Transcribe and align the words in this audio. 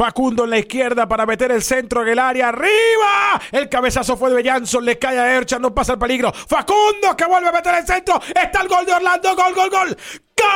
Facundo 0.00 0.44
en 0.44 0.50
la 0.50 0.58
izquierda 0.58 1.06
para 1.06 1.26
meter 1.26 1.52
el 1.52 1.62
centro 1.62 2.00
en 2.00 2.08
el 2.08 2.18
área. 2.18 2.48
¡Arriba! 2.48 3.38
El 3.52 3.68
cabezazo 3.68 4.16
fue 4.16 4.30
de 4.30 4.42
Jansson. 4.42 4.82
Le 4.82 4.98
cae 4.98 5.18
a 5.18 5.36
Ercha. 5.36 5.58
No 5.58 5.74
pasa 5.74 5.92
el 5.92 5.98
peligro. 5.98 6.32
Facundo 6.32 7.14
que 7.14 7.26
vuelve 7.26 7.50
a 7.50 7.52
meter 7.52 7.74
el 7.74 7.86
centro. 7.86 8.18
Está 8.28 8.62
el 8.62 8.68
gol 8.68 8.86
de 8.86 8.94
Orlando. 8.94 9.36
Gol, 9.36 9.54
gol, 9.54 9.68
gol. 9.68 9.94
¡Gol! 10.38 10.50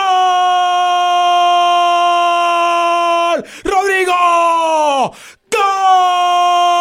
¡Rodrigo! 3.64 5.12
¡Gol! 5.50 6.73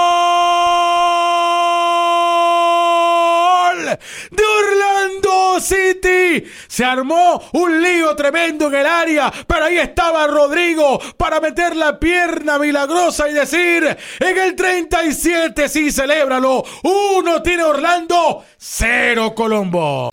City! 5.64 6.43
Se 6.68 6.86
armó 6.86 7.41
un 7.54 7.82
lío 7.82 8.16
tremendo 8.16 8.68
en 8.68 8.75
el 8.75 8.86
área, 8.86 9.32
pero 9.48 9.66
ahí 9.66 9.77
estaba 9.77 10.27
Rodrigo 10.27 11.00
para 11.18 11.39
meter 11.39 11.75
la 11.75 12.00
pierna 12.00 12.59
milagrosa 12.59 13.30
y 13.30 13.34
decir, 13.34 13.98
en 14.20 14.38
el 14.38 14.55
37 14.55 15.70
sí, 15.70 15.91
celébralo. 15.91 16.63
Uno 16.84 17.41
tiene 17.41 17.63
Orlando, 17.63 18.45
cero 18.57 19.34
Colombo. 19.35 20.09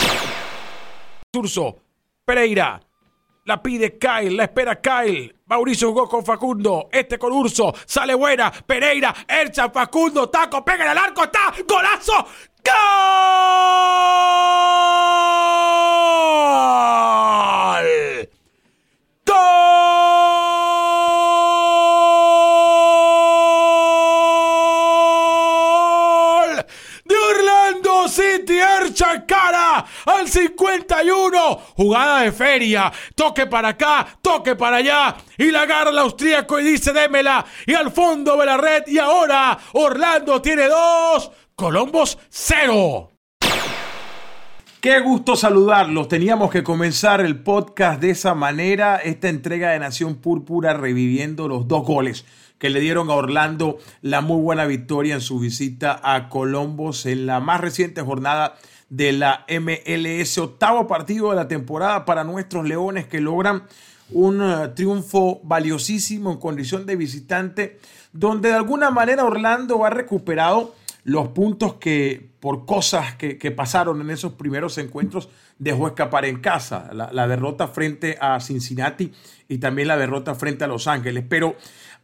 Turso, 1.30 1.76
Pereira, 2.24 2.80
la 3.44 3.62
pide 3.62 3.98
Kyle, 3.98 4.36
la 4.36 4.44
espera 4.44 4.80
Kyle. 4.80 5.34
Mauricio 5.50 5.88
jugó 5.88 6.08
con 6.08 6.24
Facundo. 6.24 6.88
Este 6.92 7.18
con 7.18 7.32
Urso. 7.32 7.74
Sale 7.84 8.14
buena. 8.14 8.52
Pereira. 8.52 9.12
Ercha. 9.26 9.68
Facundo. 9.68 10.28
Taco. 10.28 10.64
Pega 10.64 10.84
en 10.84 10.92
el 10.92 10.98
arco. 10.98 11.24
Está. 11.24 11.52
Golazo. 11.66 12.24
¡Gol! 12.64 12.72
¡Gol! 19.26 19.36
De 27.04 27.16
Orlando 27.16 28.08
City. 28.08 28.58
Ercha 28.58 29.24
cara 29.26 29.84
al 30.06 30.28
51. 30.28 31.56
Jugada 31.76 32.22
de 32.22 32.32
feria. 32.32 32.92
Toque 33.14 33.46
para 33.46 33.68
acá, 33.68 34.06
toque 34.20 34.56
para 34.56 34.76
allá. 34.76 35.16
Y 35.38 35.50
la 35.50 35.62
agarra 35.62 35.90
el 35.90 35.98
austríaco 35.98 36.58
y 36.60 36.64
dice 36.64 36.92
démela. 36.92 37.44
Y 37.66 37.74
al 37.74 37.90
fondo 37.90 38.36
de 38.36 38.46
la 38.46 38.56
red. 38.56 38.84
Y 38.86 38.98
ahora 38.98 39.58
Orlando 39.72 40.40
tiene 40.42 40.66
dos. 40.68 41.30
Colombos 41.60 42.16
cero. 42.30 43.10
Qué 44.80 44.98
gusto 45.00 45.36
saludarlos. 45.36 46.08
Teníamos 46.08 46.50
que 46.50 46.62
comenzar 46.62 47.20
el 47.20 47.38
podcast 47.42 48.00
de 48.00 48.08
esa 48.08 48.34
manera. 48.34 48.96
Esta 48.96 49.28
entrega 49.28 49.72
de 49.72 49.78
Nación 49.78 50.14
Púrpura 50.14 50.72
reviviendo 50.72 51.48
los 51.48 51.68
dos 51.68 51.84
goles 51.84 52.24
que 52.58 52.70
le 52.70 52.80
dieron 52.80 53.10
a 53.10 53.14
Orlando 53.14 53.76
la 54.00 54.22
muy 54.22 54.40
buena 54.40 54.64
victoria 54.64 55.12
en 55.12 55.20
su 55.20 55.38
visita 55.38 56.00
a 56.02 56.30
Colombos 56.30 57.04
en 57.04 57.26
la 57.26 57.40
más 57.40 57.60
reciente 57.60 58.00
jornada 58.00 58.56
de 58.88 59.12
la 59.12 59.44
MLS. 59.50 60.38
Octavo 60.38 60.86
partido 60.86 61.28
de 61.28 61.36
la 61.36 61.46
temporada 61.46 62.06
para 62.06 62.24
nuestros 62.24 62.66
Leones 62.66 63.06
que 63.06 63.20
logran 63.20 63.64
un 64.12 64.40
uh, 64.40 64.74
triunfo 64.74 65.40
valiosísimo 65.42 66.32
en 66.32 66.38
condición 66.38 66.86
de 66.86 66.96
visitante, 66.96 67.78
donde 68.14 68.48
de 68.48 68.54
alguna 68.54 68.90
manera 68.90 69.26
Orlando 69.26 69.84
ha 69.84 69.90
recuperado 69.90 70.79
los 71.04 71.28
puntos 71.28 71.74
que 71.74 72.30
por 72.40 72.66
cosas 72.66 73.14
que, 73.16 73.38
que, 73.38 73.50
pasaron 73.50 74.00
en 74.00 74.10
esos 74.10 74.32
primeros 74.32 74.78
encuentros 74.78 75.28
dejó 75.60 75.86
escapar 75.86 76.24
en 76.24 76.40
casa. 76.40 76.90
La, 76.92 77.28
derrota 77.28 77.68
frente 77.68 78.16
a 78.20 78.40
Cincinnati 78.40 79.12
y 79.48 79.58
también 79.58 79.88
la 79.88 79.98
derrota 79.98 80.34
frente 80.34 80.64
a 80.64 80.66
Los 80.66 80.88
Ángeles. 80.88 81.24
Pero 81.28 81.54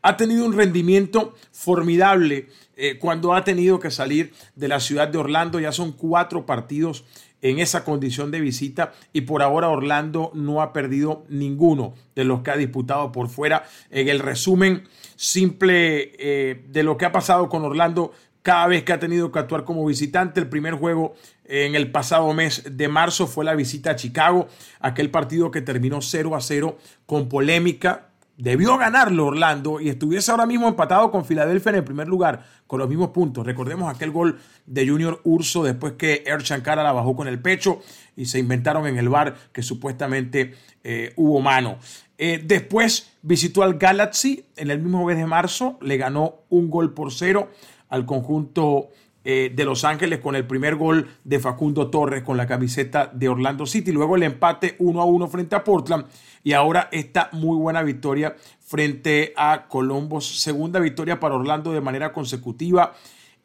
ha 0.03 0.17
tenido 0.17 0.45
un 0.45 0.53
rendimiento 0.53 1.35
formidable 1.53 2.49
eh, 2.77 2.99
cuando 2.99 3.35
ha 3.35 3.45
tenido 3.45 3.81
que 3.81 3.91
salir 3.91 4.33
de 4.55 4.69
la 4.69 4.79
ciudad 4.79 5.09
de 5.09 5.19
Orlando. 5.19 5.59
Ya 5.59 5.73
son 5.73 5.93
cuatro 5.93 6.45
partidos 6.45 7.05
en 7.43 7.59
esa 7.59 7.85
condición 7.85 8.31
de 8.31 8.41
visita 8.41 8.93
y 9.13 9.23
por 9.23 9.43
ahora 9.43 9.69
Orlando 9.69 10.31
no 10.35 10.63
ha 10.63 10.73
perdido 10.73 11.25
ninguno 11.29 11.95
de 12.15 12.25
los 12.25 12.43
que 12.43 12.51
ha 12.51 12.57
disputado 12.57 13.13
por 13.13 13.29
fuera. 13.29 13.65
En 13.91 14.09
el 14.09 14.19
resumen 14.19 14.85
simple 15.17 16.13
eh, 16.19 16.65
de 16.69 16.83
lo 16.83 16.97
que 16.97 17.05
ha 17.05 17.13
pasado 17.13 17.49
con 17.49 17.65
Orlando 17.65 18.13
cada 18.47 18.69
vez 18.69 18.85
que 18.85 18.93
ha 18.93 19.01
tenido 19.01 19.33
que 19.33 19.41
actuar 19.41 19.65
como 19.65 19.85
visitante. 19.85 20.39
El 20.39 20.49
primer 20.49 20.75
juego 20.75 21.17
en 21.47 21.75
el 21.75 21.91
pasado 21.91 22.33
mes 22.33 22.63
de 22.71 22.87
marzo 22.87 23.27
fue 23.27 23.45
la 23.45 23.57
visita 23.57 23.91
a 23.91 23.97
Chicago, 23.97 24.47
aquel 24.79 25.11
partido 25.11 25.51
que 25.51 25.63
terminó 25.63 26.01
0 26.01 26.37
a 26.37 26.41
0 26.41 26.79
con 27.07 27.29
polémica. 27.29 28.11
Debió 28.37 28.79
ganarlo 28.79 29.27
Orlando 29.27 29.81
y 29.81 29.89
estuviese 29.89 30.31
ahora 30.31 30.47
mismo 30.47 30.69
empatado 30.69 31.11
con 31.11 31.25
Filadelfia 31.25 31.71
en 31.71 31.77
el 31.77 31.85
primer 31.85 32.07
lugar 32.07 32.45
con 32.69 32.79
los 32.79 32.89
mismos 32.89 33.09
puntos. 33.09 33.45
Recordemos 33.45 33.93
aquel 33.93 34.13
gol 34.13 34.39
de 34.65 34.87
Junior 34.87 35.21
Urso 35.25 35.65
después 35.65 35.95
que 35.95 36.23
Er 36.25 36.43
Shankara 36.43 36.85
la 36.85 36.93
bajó 36.93 37.17
con 37.17 37.27
el 37.27 37.41
pecho 37.41 37.81
y 38.15 38.27
se 38.27 38.39
inventaron 38.39 38.87
en 38.87 38.97
el 38.97 39.09
bar 39.09 39.35
que 39.53 39.63
supuestamente 39.63 40.55
eh, 40.85 41.13
hubo 41.17 41.41
mano. 41.41 41.79
Eh, 42.19 42.41
después 42.45 43.11
visitó 43.23 43.65
al 43.65 43.75
Galaxy 43.75 44.47
en 44.57 44.71
el 44.71 44.81
mismo 44.81 45.05
mes 45.05 45.17
de 45.17 45.27
marzo, 45.27 45.79
le 45.83 45.97
ganó 45.97 46.37
un 46.49 46.71
gol 46.71 46.95
por 46.95 47.13
cero 47.13 47.51
al 47.89 48.07
conjunto 48.07 48.89
eh, 49.29 49.53
de 49.53 49.65
Los 49.65 49.83
Ángeles 49.83 50.21
con 50.21 50.37
el 50.37 50.47
primer 50.47 50.77
gol 50.77 51.09
de 51.25 51.41
Facundo 51.41 51.91
Torres 51.91 52.23
con 52.23 52.37
la 52.37 52.47
camiseta 52.47 53.11
de 53.13 53.29
Orlando 53.29 53.67
City. 53.67 53.91
Luego 53.91 54.15
el 54.15 54.23
empate 54.23 54.77
1 54.79 55.01
a 55.01 55.05
1 55.05 55.27
frente 55.27 55.57
a 55.57 55.65
Portland 55.65 56.07
y 56.45 56.53
ahora 56.53 56.89
esta 56.93 57.29
muy 57.33 57.59
buena 57.59 57.83
victoria 57.83 58.37
frente 58.61 59.33
a 59.37 59.67
Columbus. 59.67 60.41
Segunda 60.41 60.79
victoria 60.79 61.19
para 61.19 61.35
Orlando 61.35 61.73
de 61.73 61.81
manera 61.81 62.13
consecutiva. 62.13 62.95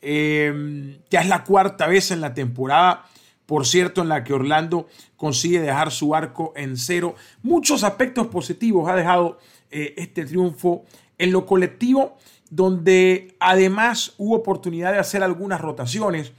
Eh, 0.03 0.99
ya 1.09 1.21
es 1.21 1.27
la 1.27 1.43
cuarta 1.43 1.87
vez 1.87 2.11
en 2.11 2.21
la 2.21 2.35
temporada, 2.35 3.05
por 3.47 3.65
cierto, 3.65 4.03
en 4.03 4.09
la 4.09 4.23
que 4.23 4.33
Orlando 4.33 4.87
consigue 5.15 5.61
dejar 5.61 5.91
su 5.91 6.13
arco 6.13 6.53
en 6.55 6.77
cero. 6.77 7.15
Muchos 7.41 7.83
aspectos 7.83 8.27
positivos 8.27 8.87
ha 8.87 8.95
dejado 8.95 9.39
eh, 9.71 9.95
este 9.97 10.25
triunfo 10.25 10.85
en 11.17 11.31
lo 11.31 11.47
colectivo 11.47 12.17
donde 12.51 13.35
además 13.39 14.13
hubo 14.17 14.35
oportunidad 14.35 14.91
de 14.91 14.99
hacer 14.99 15.23
algunas 15.23 15.61
rotaciones. 15.61 16.33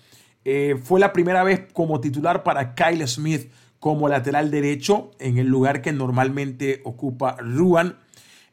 Eh, 0.45 0.79
fue 0.81 1.01
la 1.01 1.13
primera 1.13 1.43
vez 1.43 1.67
como 1.73 2.01
titular 2.01 2.45
para 2.45 2.75
Kyle 2.75 3.07
Smith 3.09 3.51
como 3.81 4.09
lateral 4.09 4.51
derecho 4.51 5.11
en 5.19 5.39
el 5.39 5.49
lugar 5.49 5.83
que 5.83 5.91
normalmente 5.93 6.83
ocupa 6.85 7.37
Ruan. 7.41 7.97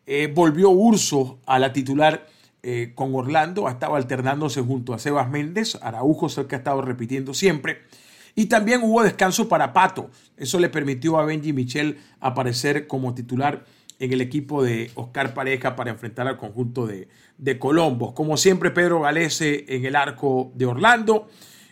Eh, 0.08 0.32
volvió 0.34 0.70
Urso 0.70 1.40
a 1.46 1.60
la 1.60 1.74
titular 1.74 2.26
eh, 2.64 2.94
con 2.96 3.14
Orlando, 3.14 3.70
estaba 3.70 3.98
alternándose 3.98 4.62
junto 4.62 4.94
a 4.94 5.00
Sebas 5.00 5.30
Méndez, 5.30 5.78
Araujo 5.82 6.28
es 6.28 6.38
el 6.38 6.48
que 6.48 6.56
ha 6.56 6.60
estado 6.60 6.82
repitiendo 6.82 7.34
siempre. 7.34 7.80
Y 8.36 8.46
también 8.46 8.82
hubo 8.84 9.04
descanso 9.04 9.50
para 9.50 9.74
Pato, 9.74 10.10
eso 10.38 10.60
le 10.60 10.70
permitió 10.70 11.20
a 11.20 11.26
Benji 11.26 11.52
Michel 11.52 12.00
aparecer 12.22 12.88
como 12.88 13.14
titular 13.14 13.66
en 14.00 14.14
el 14.14 14.22
equipo 14.22 14.64
de 14.64 14.92
Oscar 14.96 15.34
Pareja 15.34 15.76
para 15.76 15.92
enfrentar 15.92 16.28
al 16.28 16.38
conjunto 16.38 16.88
de, 16.88 17.10
de 17.38 17.60
Colombos. 17.60 18.14
Como 18.14 18.38
siempre, 18.38 18.72
Pedro 18.72 19.02
Galese 19.02 19.66
en 19.68 19.86
el 19.86 19.96
arco 19.96 20.52
de 20.56 20.66
Orlando. 20.66 21.28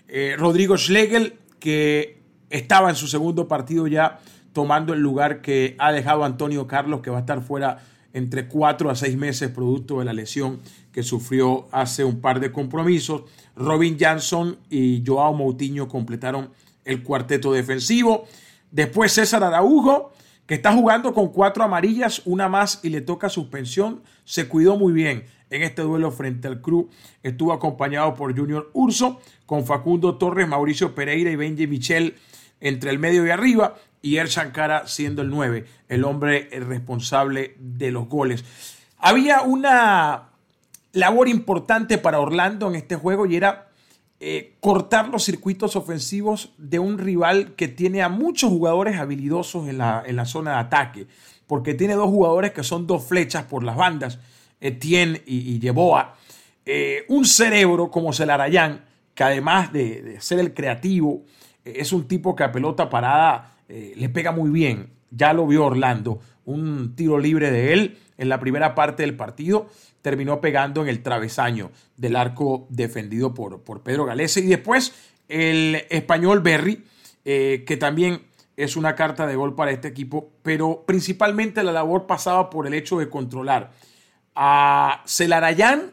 Eh, 0.07 0.35
Rodrigo 0.38 0.77
Schlegel, 0.77 1.39
que 1.59 2.19
estaba 2.49 2.89
en 2.89 2.95
su 2.95 3.07
segundo 3.07 3.47
partido 3.47 3.88
ya 3.88 4.19
tomando 4.53 4.93
el 4.93 4.99
lugar 4.99 5.41
que 5.41 5.75
ha 5.79 5.91
dejado 5.91 6.23
Antonio 6.23 6.67
Carlos, 6.67 7.01
que 7.01 7.09
va 7.09 7.17
a 7.17 7.21
estar 7.21 7.41
fuera 7.41 7.79
entre 8.13 8.47
cuatro 8.47 8.89
a 8.89 8.95
seis 8.95 9.15
meses 9.15 9.51
producto 9.51 9.99
de 9.99 10.05
la 10.05 10.13
lesión 10.13 10.59
que 10.91 11.03
sufrió 11.03 11.67
hace 11.71 12.03
un 12.03 12.21
par 12.21 12.39
de 12.39 12.51
compromisos. 12.51 13.23
Robin 13.55 13.97
Jansson 13.99 14.57
y 14.69 15.03
Joao 15.05 15.33
Moutinho 15.33 15.88
completaron 15.88 16.49
el 16.85 17.03
cuarteto 17.03 17.51
defensivo. 17.53 18.25
Después 18.71 19.11
César 19.11 19.44
Araujo, 19.44 20.11
que 20.47 20.55
está 20.55 20.73
jugando 20.73 21.13
con 21.13 21.27
cuatro 21.27 21.63
amarillas, 21.63 22.21
una 22.25 22.47
más 22.47 22.79
y 22.81 22.89
le 22.89 23.01
toca 23.01 23.29
suspensión, 23.29 24.01
se 24.23 24.47
cuidó 24.47 24.77
muy 24.77 24.93
bien 24.93 25.25
en 25.49 25.61
este 25.61 25.81
duelo 25.81 26.09
frente 26.11 26.47
al 26.47 26.61
Cruz. 26.61 26.88
Estuvo 27.21 27.53
acompañado 27.53 28.15
por 28.15 28.35
Junior 28.35 28.71
Urso, 28.73 29.19
con 29.45 29.65
Facundo 29.65 30.17
Torres, 30.17 30.47
Mauricio 30.47 30.95
Pereira 30.95 31.29
y 31.29 31.35
Benji 31.35 31.67
Michel 31.67 32.15
entre 32.59 32.89
el 32.89 32.97
medio 32.97 33.25
y 33.25 33.29
arriba, 33.29 33.75
y 34.01 34.17
Er 34.17 34.27
Shankara 34.27 34.88
siendo 34.88 35.21
el 35.21 35.29
9, 35.29 35.65
el 35.89 36.03
hombre 36.05 36.50
responsable 36.51 37.55
de 37.59 37.91
los 37.91 38.07
goles. 38.07 38.45
Había 39.00 39.41
una 39.41 40.29
labor 40.93 41.27
importante 41.27 41.97
para 41.97 42.19
Orlando 42.19 42.67
en 42.69 42.75
este 42.75 42.95
juego 42.95 43.25
y 43.25 43.35
era 43.35 43.66
eh, 44.19 44.55
cortar 44.61 45.09
los 45.09 45.23
circuitos 45.23 45.75
ofensivos 45.75 46.51
de 46.57 46.79
un 46.79 46.97
rival 46.97 47.53
que 47.55 47.67
tiene 47.67 48.01
a 48.01 48.09
muchos 48.09 48.49
jugadores 48.49 48.97
habilidosos 48.97 49.67
en 49.67 49.77
la, 49.77 50.03
en 50.05 50.15
la 50.15 50.25
zona 50.25 50.53
de 50.53 50.57
ataque, 50.57 51.07
porque 51.45 51.75
tiene 51.75 51.93
dos 51.93 52.09
jugadores 52.09 52.51
que 52.51 52.63
son 52.63 52.87
dos 52.87 53.05
flechas 53.05 53.43
por 53.43 53.63
las 53.63 53.75
bandas, 53.75 54.17
Etienne 54.59 55.21
y, 55.27 55.53
y 55.53 55.59
Yeboa. 55.59 56.15
Eh, 56.65 57.05
un 57.09 57.25
cerebro 57.25 57.91
como 57.91 58.11
Celarayán, 58.11 58.85
que 59.13 59.23
además 59.23 59.71
de, 59.71 60.17
ser 60.19 60.39
el 60.39 60.51
creativo, 60.51 61.21
eh, 61.63 61.73
es 61.75 61.93
un 61.93 62.07
tipo 62.07 62.35
que 62.35 62.43
a 62.43 62.51
pelota 62.51 62.89
parada 62.89 63.53
le 63.69 64.07
pega 64.07 64.31
muy 64.31 64.49
bien. 64.49 64.89
Ya 65.11 65.33
lo 65.33 65.45
vio 65.45 65.65
Orlando. 65.65 66.21
Un 66.47 66.95
tiro 66.95 67.19
libre 67.19 67.51
de 67.51 67.73
él 67.73 67.97
en 68.17 68.29
la 68.29 68.39
primera 68.39 68.73
parte 68.73 69.03
del 69.03 69.15
partido, 69.15 69.67
terminó 70.01 70.41
pegando 70.41 70.81
en 70.81 70.88
el 70.88 71.03
travesaño 71.03 71.71
del 71.97 72.15
arco 72.15 72.67
defendido 72.69 73.33
por, 73.33 73.61
por 73.61 73.83
Pedro 73.83 74.05
Galese. 74.05 74.39
Y 74.39 74.47
después 74.47 74.94
el 75.27 75.85
español 75.89 76.39
Berry, 76.39 76.85
eh, 77.25 77.63
que 77.67 77.75
también 77.77 78.21
es 78.55 78.77
una 78.77 78.95
carta 78.95 79.27
de 79.27 79.35
gol 79.35 79.55
para 79.55 79.71
este 79.71 79.89
equipo, 79.89 80.31
pero 80.41 80.83
principalmente 80.88 81.63
la 81.63 81.73
labor 81.73 82.07
pasaba 82.07 82.50
por 82.50 82.65
el 82.65 82.73
hecho 82.73 82.97
de 82.97 83.09
controlar 83.09 83.71
a 84.33 85.03
Celarayán 85.05 85.91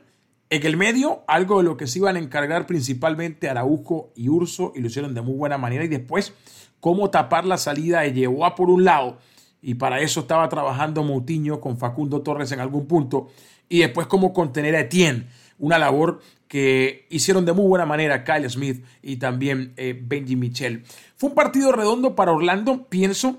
en 0.51 0.67
el 0.67 0.77
medio, 0.77 1.25
algo 1.27 1.59
de 1.59 1.65
lo 1.65 1.77
que 1.77 1.89
se 1.89 1.99
iban 1.99 2.15
a 2.15 2.21
encargar 2.21 2.67
principalmente 2.67 3.49
Araujo 3.49 4.13
y 4.15 4.29
Urso, 4.29 4.73
y 4.77 4.81
lo 4.81 4.87
hicieron 4.87 5.15
de 5.15 5.21
muy 5.21 5.35
buena 5.35 5.59
manera, 5.59 5.85
y 5.85 5.89
después 5.89 6.33
cómo 6.79 7.11
tapar 7.11 7.45
la 7.45 7.59
salida 7.59 8.03
de 8.03 8.13
Yehoa 8.13 8.55
por 8.55 8.71
un 8.71 8.85
lado, 8.85 9.19
y 9.65 9.75
para 9.75 10.01
eso 10.01 10.21
estaba 10.21 10.47
trabajando 10.51 11.03
Moutinho 11.03 11.59
con 11.59 11.79
Facundo 11.79 12.21
Torres 12.21 12.53
en 12.53 12.61
algún 12.61 12.87
punto, 12.87 13.29
y 13.69 13.81
después 13.81 14.07
cómo 14.07 14.35
contener 14.35 14.77
a 14.77 14.81
Etienne, 14.81 15.27
una 15.59 15.79
labor 15.79 16.21
que 16.49 17.07
hicieron 17.09 17.47
de 17.47 17.55
muy 17.55 17.67
buena 17.67 17.87
manera 17.87 18.25
Kyle 18.25 18.49
Smith 18.51 18.85
y 19.03 19.17
también 19.17 19.73
eh, 19.77 19.99
Benji 20.01 20.37
Michel. 20.37 20.85
Fue 21.17 21.31
un 21.31 21.35
partido 21.35 21.73
redondo 21.73 22.15
para 22.15 22.33
Orlando, 22.33 22.87
pienso, 22.89 23.39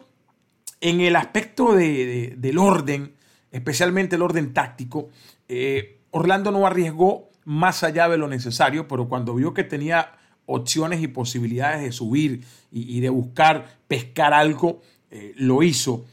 en 0.81 0.99
el 1.01 1.15
aspecto 1.15 1.75
del 1.75 2.57
orden, 2.57 3.13
especialmente 3.51 4.15
el 4.15 4.23
orden 4.23 4.51
táctico. 4.51 5.09
Eh, 5.47 5.99
Orlando 6.09 6.51
no 6.51 6.65
arriesgó 6.65 7.29
más 7.43 7.83
allá 7.83 8.09
de 8.09 8.17
lo 8.17 8.27
necesario, 8.27 8.87
pero 8.87 9.07
cuando 9.07 9.35
vio 9.35 9.53
que 9.53 9.63
tenía 9.63 10.13
opciones 10.47 11.01
y 11.01 11.07
posibilidades 11.07 11.81
de 11.81 11.91
subir 11.91 12.43
y, 12.71 12.99
de 12.99 13.09
buscar 13.09 13.77
pescar 13.87 14.33
algo, 14.33 14.81
eh, 15.11 15.33
lo 15.37 15.63
hizo, 15.63 16.05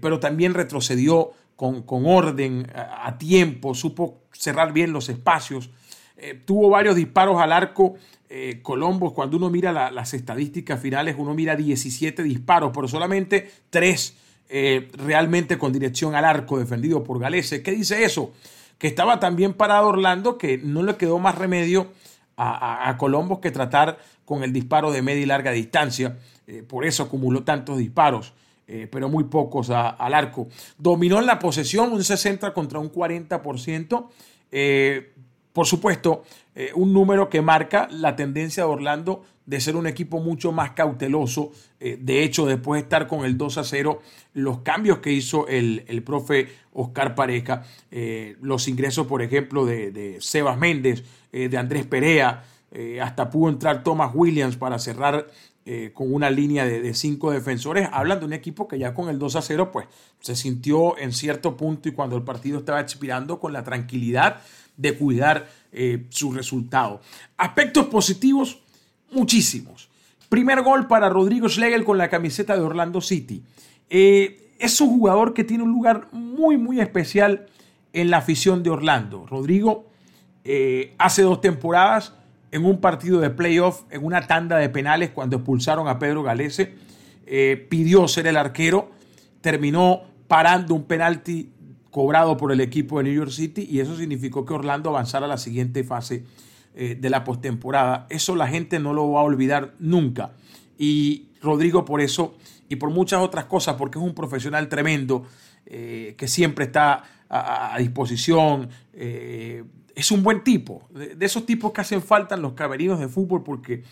pero 0.00 0.20
también 0.20 0.54
retrocedió 0.54 1.32
con, 1.56 2.06
orden, 2.06 2.66
a, 2.74 3.18
tiempo, 3.18 3.74
supo 3.74 4.22
cerrar 4.32 4.72
bien 4.72 4.92
los 4.92 5.08
espacios. 5.08 5.70
Eh, 6.16 6.40
tuvo 6.44 6.70
varios 6.70 6.96
disparos 6.96 7.40
al 7.40 7.52
arco. 7.52 7.94
Eh, 8.28 8.60
Colombo, 8.62 9.12
cuando 9.12 9.36
uno 9.36 9.50
mira 9.50 9.90
las 9.90 10.14
estadísticas 10.14 10.80
finales, 10.80 11.16
uno 11.18 11.34
mira 11.34 11.54
17 11.54 12.22
disparos, 12.22 12.72
pero 12.74 12.88
solamente 12.88 13.50
3 13.70 14.16
eh, 14.48 14.90
realmente 14.94 15.56
con 15.56 15.72
dirección 15.72 16.14
al 16.14 16.24
arco 16.24 16.58
defendido 16.58 17.04
por 17.04 17.18
Galese. 17.18 17.62
¿Qué 17.62 17.72
dice 17.72 18.04
eso? 18.04 18.32
Que 18.78 18.86
estaba 18.86 19.20
también 19.20 19.54
parado 19.54 19.88
Orlando, 19.88 20.38
que 20.38 20.58
no 20.58 20.82
le 20.82 20.96
quedó 20.96 21.18
más 21.18 21.36
remedio 21.36 21.92
a, 22.36 22.96
Colombo 22.98 23.40
que 23.40 23.50
tratar 23.50 23.98
con 24.24 24.42
el 24.42 24.52
disparo 24.52 24.90
de 24.90 25.00
media 25.00 25.22
y 25.22 25.26
larga 25.26 25.52
distancia. 25.52 26.18
Por 26.68 26.84
eso 26.84 27.04
acumuló 27.04 27.42
tantos 27.42 27.78
disparos. 27.78 28.34
pero 28.90 29.08
muy 29.08 29.24
pocos 29.24 29.70
al 29.70 30.14
arco. 30.14 30.48
Dominó 30.78 31.18
en 31.18 31.26
la 31.26 31.38
posesión 31.38 31.92
un 31.92 32.02
60 32.02 32.52
contra 32.54 32.78
un 32.78 32.90
40%. 32.90 34.08
Por 35.52 35.66
supuesto, 35.66 36.22
eh, 36.54 36.70
un 36.74 36.92
número 36.92 37.28
que 37.28 37.42
marca 37.42 37.88
la 37.90 38.16
tendencia 38.16 38.64
de 38.64 38.70
Orlando 38.70 39.24
de 39.44 39.60
ser 39.60 39.76
un 39.76 39.86
equipo 39.86 40.20
mucho 40.20 40.52
más 40.52 40.70
cauteloso. 40.70 41.52
Eh, 41.80 41.98
de 42.00 42.22
hecho, 42.22 42.46
después 42.46 42.80
de 42.80 42.84
estar 42.84 43.06
con 43.06 43.24
el 43.24 43.36
2 43.36 43.58
a 43.58 43.64
0, 43.64 44.00
los 44.34 44.60
cambios 44.60 44.98
que 44.98 45.12
hizo 45.12 45.46
el, 45.48 46.02
profe 46.04 46.48
Oscar 46.72 47.14
Pareja, 47.14 47.64
eh, 47.90 48.36
los 48.40 48.66
ingresos, 48.68 49.06
por 49.06 49.20
ejemplo, 49.20 49.66
de, 49.66 50.16
Sebas 50.20 50.56
Méndez, 50.56 51.04
de 51.32 51.56
Andrés 51.56 51.86
Perea, 51.86 52.44
hasta 53.02 53.30
pudo 53.30 53.50
entrar 53.50 53.82
Thomas 53.82 54.12
Williams 54.14 54.56
para 54.56 54.78
cerrar 54.78 55.28
con 55.94 56.12
una 56.12 56.28
línea 56.28 56.64
de, 56.64 56.92
cinco 56.92 57.30
defensores, 57.30 57.88
hablan 57.92 58.18
de 58.18 58.26
un 58.26 58.32
equipo 58.32 58.66
que 58.66 58.78
ya 58.78 58.94
con 58.94 59.08
el 59.08 59.18
2 59.18 59.36
a 59.36 59.42
0, 59.42 59.70
pues 59.70 59.86
se 60.20 60.34
sintió 60.34 60.98
en 60.98 61.12
cierto 61.12 61.56
punto 61.56 61.88
y 61.88 61.92
cuando 61.92 62.16
el 62.16 62.24
partido 62.24 62.58
estaba 62.58 62.80
expirando 62.80 63.38
con 63.38 63.52
la 63.52 63.62
tranquilidad 63.62 64.40
de 64.76 64.96
cuidar 64.96 65.48
eh, 65.72 66.06
su 66.10 66.32
resultado. 66.32 67.00
Aspectos 67.36 67.86
positivos, 67.86 68.60
muchísimos. 69.10 69.88
Primer 70.28 70.62
gol 70.62 70.86
para 70.86 71.08
Rodrigo 71.08 71.48
Schlegel 71.48 71.84
con 71.84 71.98
la 71.98 72.08
camiseta 72.08 72.56
de 72.56 72.62
Orlando 72.62 73.00
City. 73.00 73.42
Eh, 73.90 74.54
es 74.58 74.80
un 74.80 74.88
jugador 74.88 75.34
que 75.34 75.44
tiene 75.44 75.64
un 75.64 75.70
lugar 75.70 76.08
muy, 76.12 76.56
muy 76.56 76.80
especial 76.80 77.46
en 77.92 78.10
la 78.10 78.18
afición 78.18 78.62
de 78.62 78.70
Orlando. 78.70 79.26
Rodrigo 79.26 79.86
eh, 80.44 80.94
hace 80.98 81.22
dos 81.22 81.40
temporadas 81.40 82.14
en 82.52 82.64
un 82.64 82.80
partido 82.80 83.18
de 83.18 83.30
playoff, 83.30 83.82
en 83.90 84.04
una 84.04 84.28
tanda 84.28 84.58
de 84.58 84.68
penales 84.68 85.10
cuando 85.10 85.36
expulsaron 85.36 85.88
a 85.88 85.98
Pedro 85.98 86.22
Galese, 86.22 86.74
pidió 87.68 88.06
ser 88.08 88.26
el 88.26 88.36
arquero, 88.36 88.90
terminó 89.40 90.02
parando 90.28 90.74
un 90.74 90.84
penalti 90.84 91.50
cobrado 91.92 92.38
por 92.38 92.50
el 92.52 92.60
equipo 92.60 92.98
de 92.98 93.04
New 93.04 93.12
York 93.12 93.30
City 93.30 93.68
y 93.70 93.80
eso 93.80 93.96
significó 93.96 94.46
que 94.46 94.54
Orlando 94.54 94.88
avanzara 94.88 95.26
a 95.26 95.28
la 95.28 95.36
siguiente 95.36 95.84
fase 95.84 96.24
eh, 96.74 96.96
de 96.98 97.10
la 97.10 97.22
postemporada. 97.22 98.06
Eso 98.08 98.34
la 98.34 98.48
gente 98.48 98.78
no 98.80 98.94
lo 98.94 99.12
va 99.12 99.20
a 99.20 99.24
olvidar 99.24 99.74
nunca. 99.78 100.32
Y 100.78 101.26
Rodrigo 101.42 101.84
por 101.84 102.00
eso 102.00 102.34
y 102.70 102.76
por 102.76 102.88
muchas 102.88 103.20
otras 103.20 103.44
cosas, 103.44 103.74
porque 103.74 103.98
es 103.98 104.04
un 104.04 104.14
profesional 104.14 104.70
tremendo, 104.70 105.26
eh, 105.66 106.14
que 106.16 106.26
siempre 106.28 106.64
está 106.64 107.04
a, 107.28 107.76
disposición. 107.78 108.70
Eh, 109.92 110.00
es 110.00 110.10
un 110.10 110.22
buen 110.22 110.42
tipo, 110.42 110.88
de, 110.90 111.16
esos 111.24 111.46
tipos 111.46 111.72
que 111.72 111.80
hacen 111.80 112.02
falta 112.02 112.34
en 112.34 112.42
los 112.42 112.52
caberinos 112.52 112.98
de 112.98 113.08
fútbol 113.08 113.42
porque 113.42 113.82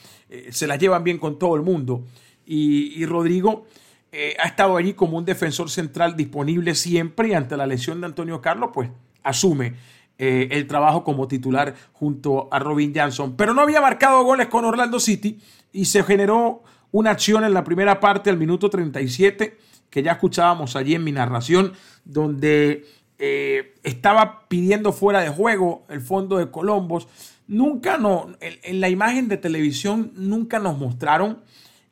se 0.50 0.66
las 0.66 0.78
llevan 0.78 1.04
bien 1.04 1.18
con 1.18 1.38
todo 1.38 1.56
el 1.56 1.62
mundo. 1.62 2.04
Y, 2.46 3.00
y 3.00 3.06
Rodrigo 3.06 3.66
eh, 4.12 4.34
ha 4.42 4.48
estado 4.48 4.76
allí 4.76 4.94
como 4.94 5.18
un 5.18 5.24
defensor 5.24 5.70
central 5.70 6.16
disponible 6.16 6.74
siempre 6.74 7.28
y 7.28 7.34
ante 7.34 7.56
la 7.56 7.66
lesión 7.66 8.00
de 8.00 8.06
Antonio 8.06 8.40
Carlos, 8.40 8.70
pues 8.74 8.90
asume 9.22 9.74
eh, 10.18 10.48
el 10.50 10.66
trabajo 10.66 11.04
como 11.04 11.28
titular 11.28 11.74
junto 11.92 12.48
a 12.50 12.58
Robin 12.58 12.92
Johnson. 12.94 13.36
Pero 13.36 13.54
no 13.54 13.60
había 13.60 13.80
marcado 13.80 14.24
goles 14.24 14.48
con 14.48 14.64
Orlando 14.64 14.98
City 14.98 15.38
y 15.72 15.84
se 15.84 16.02
generó 16.02 16.64
una 16.90 17.10
acción 17.12 17.44
en 17.44 17.54
la 17.54 17.62
primera 17.62 18.00
parte 18.00 18.30
al 18.30 18.36
minuto 18.36 18.68
37 18.68 19.56
que 19.88 20.02
ya 20.02 20.12
escuchábamos 20.12 20.76
allí 20.76 20.94
en 20.94 21.02
mi 21.04 21.12
narración, 21.12 21.72
donde 22.04 22.84
eh, 23.22 23.74
estaba 23.82 24.48
pidiendo 24.48 24.94
fuera 24.94 25.20
de 25.20 25.28
juego 25.28 25.84
el 25.90 26.00
fondo 26.00 26.38
de 26.38 26.50
Colombos. 26.50 27.06
Nunca 27.46 27.98
no, 27.98 28.28
en 28.40 28.80
la 28.80 28.88
imagen 28.88 29.28
de 29.28 29.36
televisión 29.36 30.12
nunca 30.16 30.58
nos 30.58 30.78
mostraron 30.78 31.42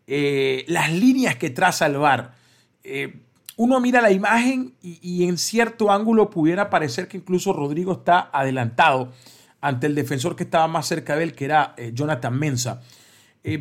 eh, 0.06 0.64
las 0.68 0.90
líneas 0.90 1.36
que 1.36 1.50
traza 1.50 1.84
el 1.84 1.98
VAR. 1.98 2.32
Eh, 2.82 3.20
uno 3.58 3.78
mira 3.78 4.00
la 4.00 4.10
imagen 4.10 4.72
y, 4.80 5.28
en 5.28 5.36
cierto 5.36 5.90
ángulo 5.90 6.30
pudiera 6.30 6.70
parecer 6.70 7.08
que 7.08 7.18
incluso 7.18 7.52
Rodrigo 7.52 7.92
está 7.92 8.30
adelantado 8.32 9.12
ante 9.60 9.86
el 9.86 9.94
defensor 9.94 10.34
que 10.34 10.44
estaba 10.44 10.66
más 10.66 10.86
cerca 10.86 11.14
de 11.14 11.24
él, 11.24 11.34
que 11.34 11.44
era 11.44 11.74
Jonathan 11.92 12.38
Mensa. 12.38 12.80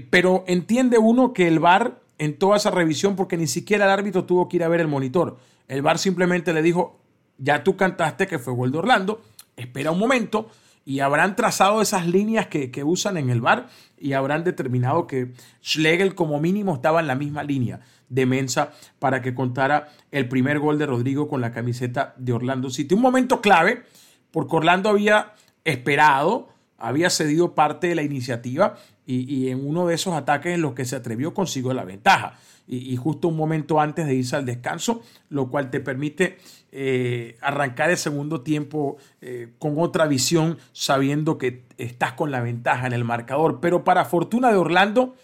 pero 0.10 0.46
entiende 0.48 1.00
uno 1.00 1.34
que 1.34 1.48
el 1.48 1.60
VAR 1.60 2.00
en 2.18 2.38
toda 2.38 2.58
esa 2.58 2.72
revisión, 2.72 3.18
porque 3.18 3.36
ni 3.36 3.48
siquiera 3.48 3.86
el 3.86 3.91
árbitro 3.91 4.24
tuvo 4.24 4.48
que 4.48 4.58
ir 4.58 4.63
a 4.63 4.70
ver 4.70 4.80
el 4.80 4.88
monitor, 4.88 5.38
el 5.68 5.82
VAR 5.82 5.98
simplemente 5.98 6.53
le 6.53 6.62
dijo, 6.62 7.01
ya 7.38 7.63
tú 7.63 7.77
cantaste 7.77 8.27
que 8.27 8.39
fue 8.39 8.53
gol 8.53 8.72
de 8.72 8.79
Orlando, 8.79 9.22
espera 9.56 9.91
un 9.91 10.00
momento, 10.00 10.50
y 10.88 11.01
habrán 11.01 11.36
trazado 11.36 11.82
esas 11.82 12.08
líneas 12.08 12.48
que, 12.48 12.72
usan 12.86 13.17
en 13.17 13.29
el 13.29 13.41
bar 13.41 13.67
y 14.00 14.13
habrán 14.13 14.46
determinado 14.46 15.06
que 15.06 15.34
Schlegel 15.62 16.15
como 16.15 16.39
mínimo 16.39 16.75
estaba 16.75 17.01
en 17.01 17.08
la 17.08 17.15
misma 17.15 17.44
línea 17.44 17.82
de 18.08 18.25
Mensa 18.25 18.72
para 18.98 19.22
que 19.22 19.36
contara 19.36 19.89
el 20.12 20.29
primer 20.29 20.60
gol 20.60 20.77
de 20.77 20.86
Rodrigo 20.86 21.27
con 21.27 21.41
la 21.41 21.51
camiseta 21.51 22.13
de 22.15 22.32
Orlando 22.32 22.70
City. 22.70 22.96
Un 22.96 23.01
momento 23.01 23.41
clave 23.41 23.84
porque 24.32 24.56
Orlando 24.56 24.88
había 24.88 25.34
esperado, 25.65 26.48
había 26.77 27.10
cedido 27.10 27.53
parte 27.53 27.88
de 27.88 27.96
la 27.96 28.03
iniciativa 28.03 28.77
y, 29.10 29.50
en 29.50 29.66
uno 29.66 29.88
de 29.88 29.96
esos 29.96 30.14
ataques 30.14 30.54
en 30.54 30.62
los 30.62 30.74
que 30.74 30.84
se 30.84 30.98
atrevió 30.98 31.34
consiguió 31.34 31.74
la 31.74 31.86
ventaja. 31.86 32.38
Y, 32.68 32.98
justo 32.98 33.30
un 33.30 33.38
momento 33.38 33.80
antes 33.80 34.06
de 34.06 34.16
irse 34.16 34.36
al 34.36 34.46
descanso, 34.46 35.02
lo 35.30 35.50
cual 35.50 35.70
te 35.70 35.80
permite 35.80 36.38
eh, 36.74 37.38
arrancar 37.40 37.90
el 37.90 37.96
segundo 37.96 38.42
tiempo 38.42 38.98
eh, 39.22 39.54
con 39.60 39.76
otra 39.78 40.08
visión, 40.08 40.58
sabiendo 40.74 41.38
que 41.38 41.64
estás 41.78 42.14
con 42.14 42.32
la 42.32 42.42
ventaja 42.42 42.86
en 42.86 42.92
el 42.92 43.06
marcador. 43.06 43.62
Pero 43.62 43.86
para 43.86 44.04
fortuna 44.04 44.52
de 44.52 44.58
Orlando, 44.58 45.16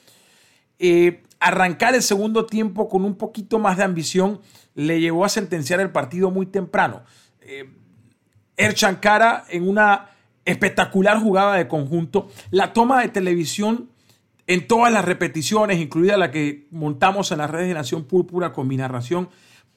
eh, 0.79 1.21
arrancar 1.41 1.93
el 1.93 2.01
segundo 2.01 2.45
tiempo 2.45 2.87
con 2.87 3.03
un 3.03 3.15
poquito 3.15 3.59
más 3.59 3.75
de 3.75 3.83
ambición 3.83 4.39
le 4.75 5.01
llevó 5.01 5.25
a 5.25 5.29
sentenciar 5.29 5.81
el 5.81 5.91
partido 5.91 6.31
muy 6.31 6.45
temprano. 6.45 7.03
Erchankara 8.55 9.43
en 9.49 9.67
una 9.67 10.12
espectacular 10.45 11.19
jugada 11.19 11.55
de 11.55 11.67
conjunto, 11.67 12.29
la 12.51 12.73
toma 12.73 13.01
de 13.01 13.09
televisión 13.09 13.89
en 14.47 14.67
todas 14.67 14.91
las 14.91 15.05
repeticiones, 15.05 15.79
incluida 15.79 16.17
la 16.17 16.31
que 16.31 16.67
montamos 16.71 17.31
en 17.31 17.37
las 17.37 17.49
redes 17.49 17.67
de 17.67 17.73
Nación 17.73 18.03
Púrpura 18.03 18.51
con 18.51 18.67
mi 18.67 18.75
narración, 18.75 19.29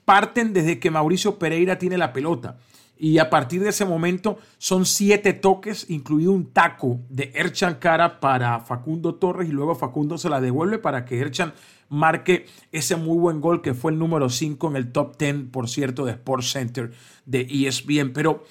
parten 0.05 0.53
desde 0.53 0.79
que 0.79 0.91
Mauricio 0.91 1.39
Pereira 1.39 1.79
tiene 1.79 1.99
la 1.99 2.13
pelota. 2.13 2.59
Y 2.99 3.19
a 3.19 3.29
partir 3.29 3.63
de 3.63 3.69
ese 3.69 3.85
momento 3.85 4.39
son 4.57 4.87
siete 4.87 5.35
toques, 5.35 5.91
incluido 5.91 6.33
un 6.33 6.53
taco 6.53 7.01
de 7.11 7.31
Erchan 7.35 7.75
Cara 7.75 8.21
para 8.21 8.61
Facundo 8.61 9.17
Torres 9.17 9.49
y 9.49 9.53
luego 9.53 9.75
Facundo 9.75 10.17
se 10.17 10.31
la 10.31 10.41
devuelve 10.41 10.79
para 10.79 11.05
que 11.05 11.19
Erchan 11.21 11.53
marque 11.91 12.47
ese 12.73 12.97
muy 12.97 13.19
buen 13.19 13.41
gol 13.41 13.61
que 13.61 13.75
fue 13.75 13.93
el 13.93 13.99
número 13.99 14.31
5 14.31 14.71
en 14.71 14.77
el 14.77 14.93
top 14.93 15.19
10, 15.19 15.51
por 15.53 15.69
cierto, 15.69 16.07
de 16.07 16.13
Sports 16.13 16.51
Center 16.53 16.93
de 17.27 17.43
ESPN. 17.43 18.13
Pero 18.15 18.45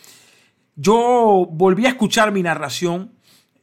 yo 0.76 1.48
volví 1.52 1.86
a 1.86 1.90
escuchar 1.90 2.32
mi 2.32 2.44
narración 2.44 3.12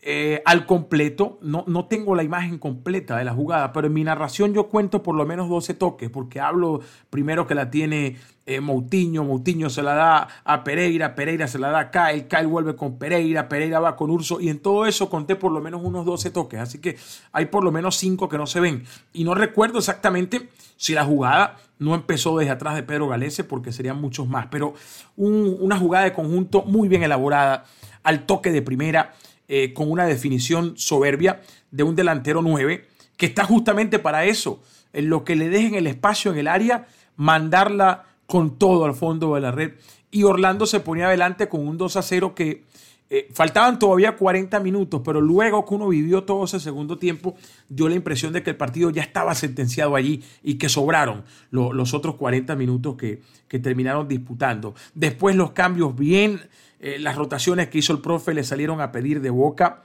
eh, 0.05 0.43
al 0.45 0.67
completo. 0.67 1.39
No, 1.43 1.63
no 1.69 1.87
tengo 1.87 2.17
la 2.17 2.25
imagen 2.25 2.59
completa 2.59 3.17
de 3.17 3.25
la 3.25 3.33
jugada, 3.33 3.73
pero 3.73 3.87
en 3.87 3.93
mi 3.93 4.03
narración 4.03 4.53
yo 4.53 4.65
cuento 4.69 5.03
por 5.03 5.15
lo 5.15 5.25
menos 5.25 5.49
12 5.49 5.75
toques, 5.75 6.11
porque 6.11 6.41
hablo 6.41 6.81
primero 7.09 7.47
que 7.47 7.55
la 7.55 7.71
tiene 7.71 8.17
eh, 8.45 8.61
Moutinho, 8.61 9.23
Moutinho 9.23 9.71
se 9.71 9.81
la 9.83 9.95
da 9.95 10.29
a 10.43 10.65
Pereira, 10.65 11.15
Pereira 11.15 11.47
se 11.47 11.61
la 11.61 11.69
da 11.69 11.79
a 11.79 11.91
Kyle, 11.93 12.27
Kyle 12.27 12.47
vuelve 12.49 12.75
con 12.75 12.99
Pereira, 12.99 13.49
Pereira 13.49 13.79
va 13.79 13.95
con 13.95 14.11
Urso, 14.11 14.41
y 14.41 14.49
en 14.49 14.59
todo 14.59 14.87
eso 14.87 15.09
conté 15.09 15.37
por 15.37 15.53
lo 15.53 15.61
menos 15.61 15.83
unos 15.85 16.05
12 16.05 16.33
toques, 16.33 16.59
así 16.59 16.81
que 16.81 16.97
hay 17.31 17.47
por 17.47 17.63
lo 17.63 17.71
menos 17.71 17.97
5 17.97 18.29
que 18.29 18.39
no 18.39 18.49
se 18.49 18.59
ven. 18.59 18.85
Y 19.13 19.23
no 19.23 19.37
recuerdo 19.37 19.79
exactamente 19.79 20.49
si 20.77 20.95
la 20.95 21.05
jugada 21.05 21.59
no 21.83 21.95
empezó 21.95 22.39
desde 22.39 22.53
atrás 22.53 22.75
de 22.75 22.83
Pedro 22.83 23.09
Galese, 23.09 23.45
porque 23.45 23.73
serían 23.73 24.01
muchos 24.01 24.29
más, 24.29 24.47
pero 24.51 24.75
una 25.17 25.79
jugada 25.79 26.05
de 26.05 26.13
conjunto 26.13 26.63
muy 26.63 26.89
bien 26.89 27.03
elaborada, 27.03 27.65
al 28.03 28.27
toque 28.27 28.51
de 28.51 28.63
primera 28.63 29.13
eh, 29.49 29.73
con 29.73 29.91
una 29.91 30.07
definición 30.07 30.75
soberbia 30.77 31.43
de 31.71 31.83
un 31.83 31.95
delantero 31.95 32.43
9 32.43 32.87
que 33.17 33.27
está 33.27 33.45
justamente 33.45 33.99
para 33.99 34.25
eso, 34.25 34.61
en 34.93 35.09
lo 35.09 35.25
que 35.25 35.37
le 35.37 35.49
dejen 35.49 35.75
el 35.75 35.87
espacio 35.87 36.33
en 36.33 36.39
el 36.39 36.49
área, 36.49 36.87
mandarla 37.17 38.07
con 38.27 38.59
todo 38.59 38.85
al 38.85 38.95
fondo 38.95 39.35
de 39.35 39.41
la 39.41 39.53
red. 39.53 39.73
Y 40.11 40.25
Orlando 40.25 40.67
se 40.67 40.81
ponía 40.81 41.07
adelante 41.07 41.49
con 41.49 41.67
un 41.67 41.79
2 41.79 41.97
a 41.97 42.03
0 42.03 42.35
que 42.35 42.65
eh, 43.15 43.29
faltaban 43.33 43.79
todavía 43.79 44.17
40 44.17 44.59
minutos, 44.61 45.03
pero 45.05 45.21
luego 45.21 45.67
que 45.67 45.75
uno 45.75 45.89
vivió 45.89 46.25
todo 46.25 46.45
ese 46.45 46.59
segundo 46.59 46.97
tiempo, 46.97 47.35
dio 47.69 47.87
la 47.89 47.95
impresión 47.95 48.33
de 48.33 48.43
que 48.43 48.49
el 48.49 48.57
partido 48.57 48.89
ya 48.89 49.03
estaba 49.03 49.35
sentenciado 49.35 49.97
allí 49.97 50.23
y 50.43 50.55
que 50.55 50.71
sobraron 50.71 51.25
los 51.51 51.93
otros 51.93 52.15
40 52.15 52.57
minutos 52.57 52.97
que, 52.97 53.21
que 53.49 53.59
terminaron 53.59 54.09
disputando. 54.09 54.75
Después 54.95 55.37
los 55.37 55.51
cambios 55.51 55.95
bien 55.95 56.41
eh, 56.83 56.99
las 56.99 57.15
rotaciones 57.15 57.69
que 57.69 57.79
hizo 57.79 57.93
el 57.93 58.01
profe 58.01 58.35
le 58.35 58.43
salieron 58.43 58.81
a 58.81 58.91
pedir 58.91 59.21
de 59.21 59.31
boca. 59.31 59.85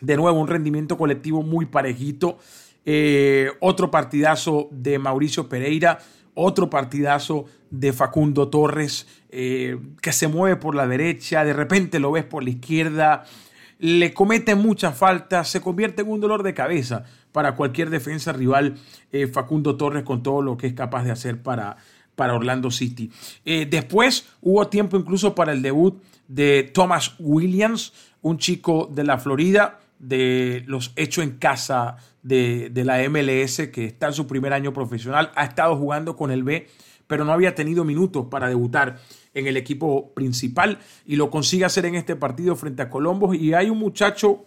De 0.00 0.16
nuevo, 0.16 0.40
un 0.40 0.48
rendimiento 0.48 0.98
colectivo 0.98 1.42
muy 1.42 1.66
parejito. 1.66 2.38
Eh, 2.84 3.50
otro 3.60 3.90
partidazo 3.90 4.68
de 4.72 4.98
Mauricio 4.98 5.48
Pereira. 5.48 6.00
Otro 6.34 6.68
partidazo 6.70 7.46
de 7.70 7.92
Facundo 7.92 8.48
Torres, 8.48 9.06
eh, 9.30 9.78
que 10.00 10.12
se 10.12 10.28
mueve 10.28 10.56
por 10.56 10.74
la 10.74 10.86
derecha, 10.86 11.44
de 11.44 11.52
repente 11.52 11.98
lo 11.98 12.12
ves 12.12 12.24
por 12.24 12.42
la 12.42 12.50
izquierda, 12.50 13.24
le 13.78 14.12
comete 14.12 14.54
muchas 14.54 14.96
faltas, 14.96 15.48
se 15.48 15.60
convierte 15.60 16.02
en 16.02 16.10
un 16.10 16.20
dolor 16.20 16.42
de 16.42 16.54
cabeza 16.54 17.04
para 17.32 17.56
cualquier 17.56 17.90
defensa 17.90 18.32
rival, 18.32 18.76
Facundo 19.32 19.76
Torres, 19.76 20.04
con 20.04 20.22
todo 20.22 20.42
lo 20.42 20.56
que 20.56 20.68
es 20.68 20.72
capaz 20.74 21.04
de 21.04 21.10
hacer 21.10 21.42
para, 21.42 21.76
para 22.14 22.34
Orlando 22.34 22.70
City. 22.70 23.10
después 23.44 24.26
hubo 24.40 24.68
tiempo 24.68 24.96
incluso 24.96 25.34
para 25.34 25.52
el 25.52 25.60
debut 25.60 26.00
de 26.28 26.70
Thomas 26.72 27.14
Williams, 27.18 27.92
un 28.22 28.38
chico 28.38 28.88
de 28.92 29.04
la 29.04 29.18
Florida, 29.18 29.80
de 30.04 30.62
los 30.66 30.92
hechos 30.96 31.24
en 31.24 31.38
casa 31.38 31.96
de, 32.22 32.70
la 32.84 32.98
MLS, 33.08 33.68
que 33.68 33.86
está 33.86 34.08
en 34.08 34.12
su 34.12 34.26
primer 34.26 34.52
año 34.52 34.72
profesional, 34.72 35.30
ha 35.34 35.44
estado 35.44 35.76
jugando 35.76 36.16
con 36.16 36.30
el 36.30 36.42
B, 36.42 36.68
pero 37.06 37.24
no 37.24 37.32
había 37.32 37.54
tenido 37.54 37.84
minutos 37.84 38.26
para 38.30 38.48
debutar 38.48 38.98
en 39.34 39.46
el 39.46 39.56
equipo 39.56 40.12
principal 40.14 40.78
y 41.06 41.16
lo 41.16 41.30
consigue 41.30 41.64
hacer 41.64 41.86
en 41.86 41.94
este 41.96 42.16
partido 42.16 42.56
frente 42.56 42.82
a 42.82 42.90
Colombos. 42.90 43.36
Y 43.36 43.52
hay 43.52 43.68
un 43.68 43.78
muchacho 43.78 44.44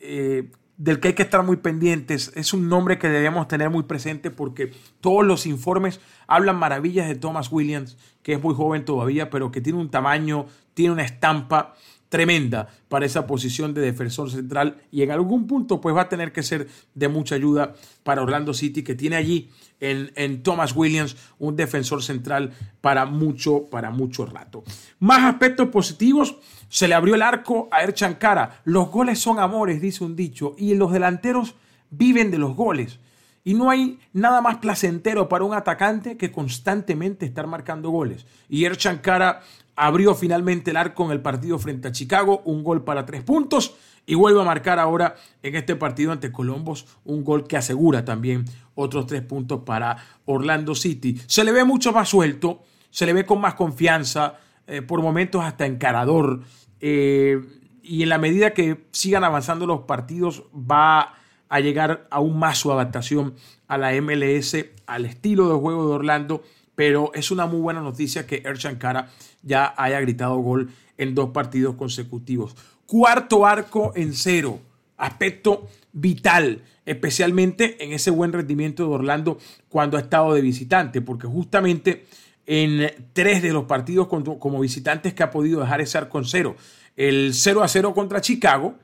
eh, 0.00 0.50
del 0.76 1.00
que 1.00 1.08
hay 1.08 1.14
que 1.14 1.22
estar 1.22 1.42
muy 1.42 1.56
pendientes. 1.56 2.32
Es 2.34 2.52
un 2.52 2.68
nombre 2.68 2.98
que 2.98 3.08
debemos 3.08 3.48
tener 3.48 3.70
muy 3.70 3.84
presente 3.84 4.30
porque 4.30 4.72
todos 5.00 5.24
los 5.24 5.46
informes 5.46 6.00
hablan 6.26 6.56
maravillas 6.56 7.08
de 7.08 7.14
Thomas 7.14 7.50
Williams, 7.50 7.96
que 8.22 8.34
es 8.34 8.42
muy 8.42 8.54
joven 8.54 8.84
todavía, 8.84 9.30
pero 9.30 9.50
que 9.50 9.60
tiene 9.60 9.78
un 9.78 9.90
tamaño, 9.90 10.46
tiene 10.74 10.92
una 10.92 11.04
estampa 11.04 11.74
tremenda 12.14 12.68
para 12.88 13.06
esa 13.06 13.26
posición 13.26 13.74
de 13.74 13.80
defensor 13.80 14.30
central 14.30 14.76
y 14.92 15.02
en 15.02 15.10
algún 15.10 15.48
punto 15.48 15.80
pues 15.80 15.96
va 15.96 16.02
a 16.02 16.08
tener 16.08 16.30
que 16.30 16.44
ser 16.44 16.68
de 16.94 17.08
mucha 17.08 17.34
ayuda 17.34 17.74
para 18.04 18.22
Orlando 18.22 18.54
City 18.54 18.84
que 18.84 18.94
tiene 18.94 19.16
allí 19.16 19.50
en, 19.80 20.12
en 20.14 20.44
Thomas 20.44 20.76
Williams 20.76 21.16
un 21.40 21.56
defensor 21.56 22.04
central 22.04 22.52
para 22.80 23.04
mucho, 23.04 23.66
para 23.68 23.90
mucho 23.90 24.26
rato. 24.26 24.62
Más 25.00 25.24
aspectos 25.24 25.70
positivos, 25.70 26.36
se 26.68 26.86
le 26.86 26.94
abrió 26.94 27.16
el 27.16 27.22
arco 27.22 27.68
a 27.72 27.82
Erchan 27.82 28.14
Cara. 28.14 28.60
Los 28.62 28.92
goles 28.92 29.18
son 29.18 29.40
amores, 29.40 29.80
dice 29.80 30.04
un 30.04 30.14
dicho, 30.14 30.54
y 30.56 30.72
los 30.76 30.92
delanteros 30.92 31.56
viven 31.90 32.30
de 32.30 32.38
los 32.38 32.54
goles. 32.54 33.00
Y 33.44 33.54
no 33.54 33.70
hay 33.70 33.98
nada 34.12 34.40
más 34.40 34.56
placentero 34.56 35.28
para 35.28 35.44
un 35.44 35.54
atacante 35.54 36.16
que 36.16 36.32
constantemente 36.32 37.26
estar 37.26 37.46
marcando 37.46 37.90
goles. 37.90 38.26
Y 38.48 38.64
Erchan 38.64 38.98
Cara 38.98 39.42
abrió 39.76 40.14
finalmente 40.14 40.70
el 40.70 40.76
arco 40.76 41.04
en 41.04 41.10
el 41.10 41.20
partido 41.20 41.58
frente 41.58 41.88
a 41.88 41.92
Chicago, 41.92 42.42
un 42.44 42.64
gol 42.64 42.84
para 42.84 43.04
tres 43.04 43.22
puntos 43.22 43.76
y 44.06 44.14
vuelve 44.14 44.40
a 44.40 44.44
marcar 44.44 44.78
ahora 44.78 45.16
en 45.42 45.54
este 45.56 45.76
partido 45.76 46.12
ante 46.12 46.32
Colombos 46.32 46.86
un 47.04 47.24
gol 47.24 47.46
que 47.46 47.56
asegura 47.56 48.04
también 48.04 48.44
otros 48.74 49.06
tres 49.06 49.22
puntos 49.22 49.60
para 49.64 49.96
Orlando 50.24 50.74
City. 50.74 51.20
Se 51.26 51.44
le 51.44 51.52
ve 51.52 51.64
mucho 51.64 51.92
más 51.92 52.08
suelto, 52.08 52.62
se 52.90 53.06
le 53.06 53.12
ve 53.12 53.24
con 53.26 53.40
más 53.40 53.54
confianza, 53.54 54.38
eh, 54.66 54.80
por 54.80 55.02
momentos 55.02 55.44
hasta 55.44 55.66
encarador 55.66 56.40
eh, 56.80 57.38
y 57.82 58.02
en 58.02 58.08
la 58.08 58.16
medida 58.16 58.54
que 58.54 58.86
sigan 58.92 59.22
avanzando 59.22 59.66
los 59.66 59.80
partidos 59.80 60.44
va 60.54 61.14
a 61.48 61.60
llegar 61.60 62.06
aún 62.10 62.38
más 62.38 62.58
su 62.58 62.72
adaptación 62.72 63.34
a 63.68 63.78
la 63.78 63.92
MLS, 64.00 64.56
al 64.86 65.04
estilo 65.04 65.48
de 65.48 65.54
juego 65.54 65.88
de 65.88 65.94
Orlando 65.94 66.42
pero 66.74 67.12
es 67.14 67.30
una 67.30 67.46
muy 67.46 67.60
buena 67.60 67.80
noticia 67.80 68.26
que 68.26 68.42
Erchan 68.44 68.76
Cara 68.76 69.08
ya 69.42 69.74
haya 69.76 70.00
gritado 70.00 70.36
gol 70.38 70.70
en 70.98 71.14
dos 71.14 71.30
partidos 71.30 71.76
consecutivos. 71.76 72.56
Cuarto 72.86 73.46
arco 73.46 73.92
en 73.94 74.14
cero, 74.14 74.60
aspecto 74.96 75.68
vital, 75.92 76.62
especialmente 76.84 77.82
en 77.84 77.92
ese 77.92 78.10
buen 78.10 78.32
rendimiento 78.32 78.84
de 78.84 78.94
Orlando 78.94 79.38
cuando 79.68 79.96
ha 79.96 80.00
estado 80.00 80.34
de 80.34 80.40
visitante, 80.40 81.00
porque 81.00 81.26
justamente 81.26 82.04
en 82.46 82.90
tres 83.12 83.42
de 83.42 83.52
los 83.52 83.64
partidos 83.64 84.08
como 84.08 84.60
visitantes 84.60 85.14
que 85.14 85.22
ha 85.22 85.30
podido 85.30 85.60
dejar 85.60 85.80
ese 85.80 85.96
arco 85.96 86.18
en 86.18 86.24
cero, 86.24 86.56
el 86.96 87.32
0 87.34 87.62
a 87.62 87.68
0 87.68 87.94
contra 87.94 88.20
Chicago, 88.20 88.74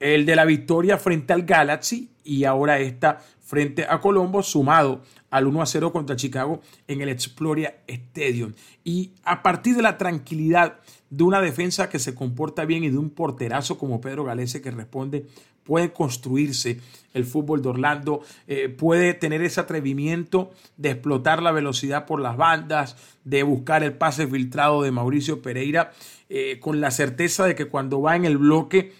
el 0.00 0.26
de 0.26 0.34
la 0.34 0.44
victoria 0.44 0.98
frente 0.98 1.32
al 1.32 1.42
Galaxy 1.42 2.10
y 2.24 2.44
ahora 2.44 2.78
esta 2.80 3.20
frente 3.50 3.84
a 3.88 4.00
Colombo, 4.00 4.42
sumado 4.42 5.02
al 5.28 5.46
1 5.46 5.62
a 5.62 5.66
0 5.66 5.92
contra 5.92 6.16
Chicago 6.16 6.60
en 6.86 7.00
el 7.00 7.08
Exploria 7.08 7.80
Stadium. 7.86 8.52
Y 8.84 9.12
a 9.24 9.42
partir 9.42 9.76
de 9.76 9.82
la 9.82 9.98
tranquilidad 9.98 10.78
de 11.10 11.24
una 11.24 11.40
defensa 11.40 11.88
que 11.88 11.98
se 11.98 12.14
comporta 12.14 12.64
bien 12.64 12.84
y 12.84 12.90
de 12.90 12.98
un 12.98 13.10
porterazo 13.10 13.76
como 13.76 14.00
Pedro 14.00 14.24
Galese 14.24 14.62
que 14.62 14.70
responde, 14.70 15.26
puede 15.64 15.92
construirse 15.92 16.80
el 17.12 17.24
fútbol 17.24 17.60
de 17.62 17.68
Orlando, 17.68 18.22
eh, 18.46 18.68
puede 18.68 19.14
tener 19.14 19.42
ese 19.42 19.60
atrevimiento 19.60 20.50
de 20.76 20.90
explotar 20.90 21.42
la 21.42 21.52
velocidad 21.52 22.06
por 22.06 22.20
las 22.20 22.36
bandas, 22.36 22.96
de 23.24 23.42
buscar 23.42 23.82
el 23.82 23.94
pase 23.94 24.26
filtrado 24.26 24.82
de 24.82 24.92
Mauricio 24.92 25.42
Pereira, 25.42 25.92
eh, 26.28 26.58
con 26.60 26.80
la 26.80 26.90
certeza 26.90 27.46
de 27.46 27.54
que 27.54 27.66
cuando 27.66 28.00
va 28.00 28.16
en 28.16 28.24
el 28.24 28.38
bloque 28.38 28.92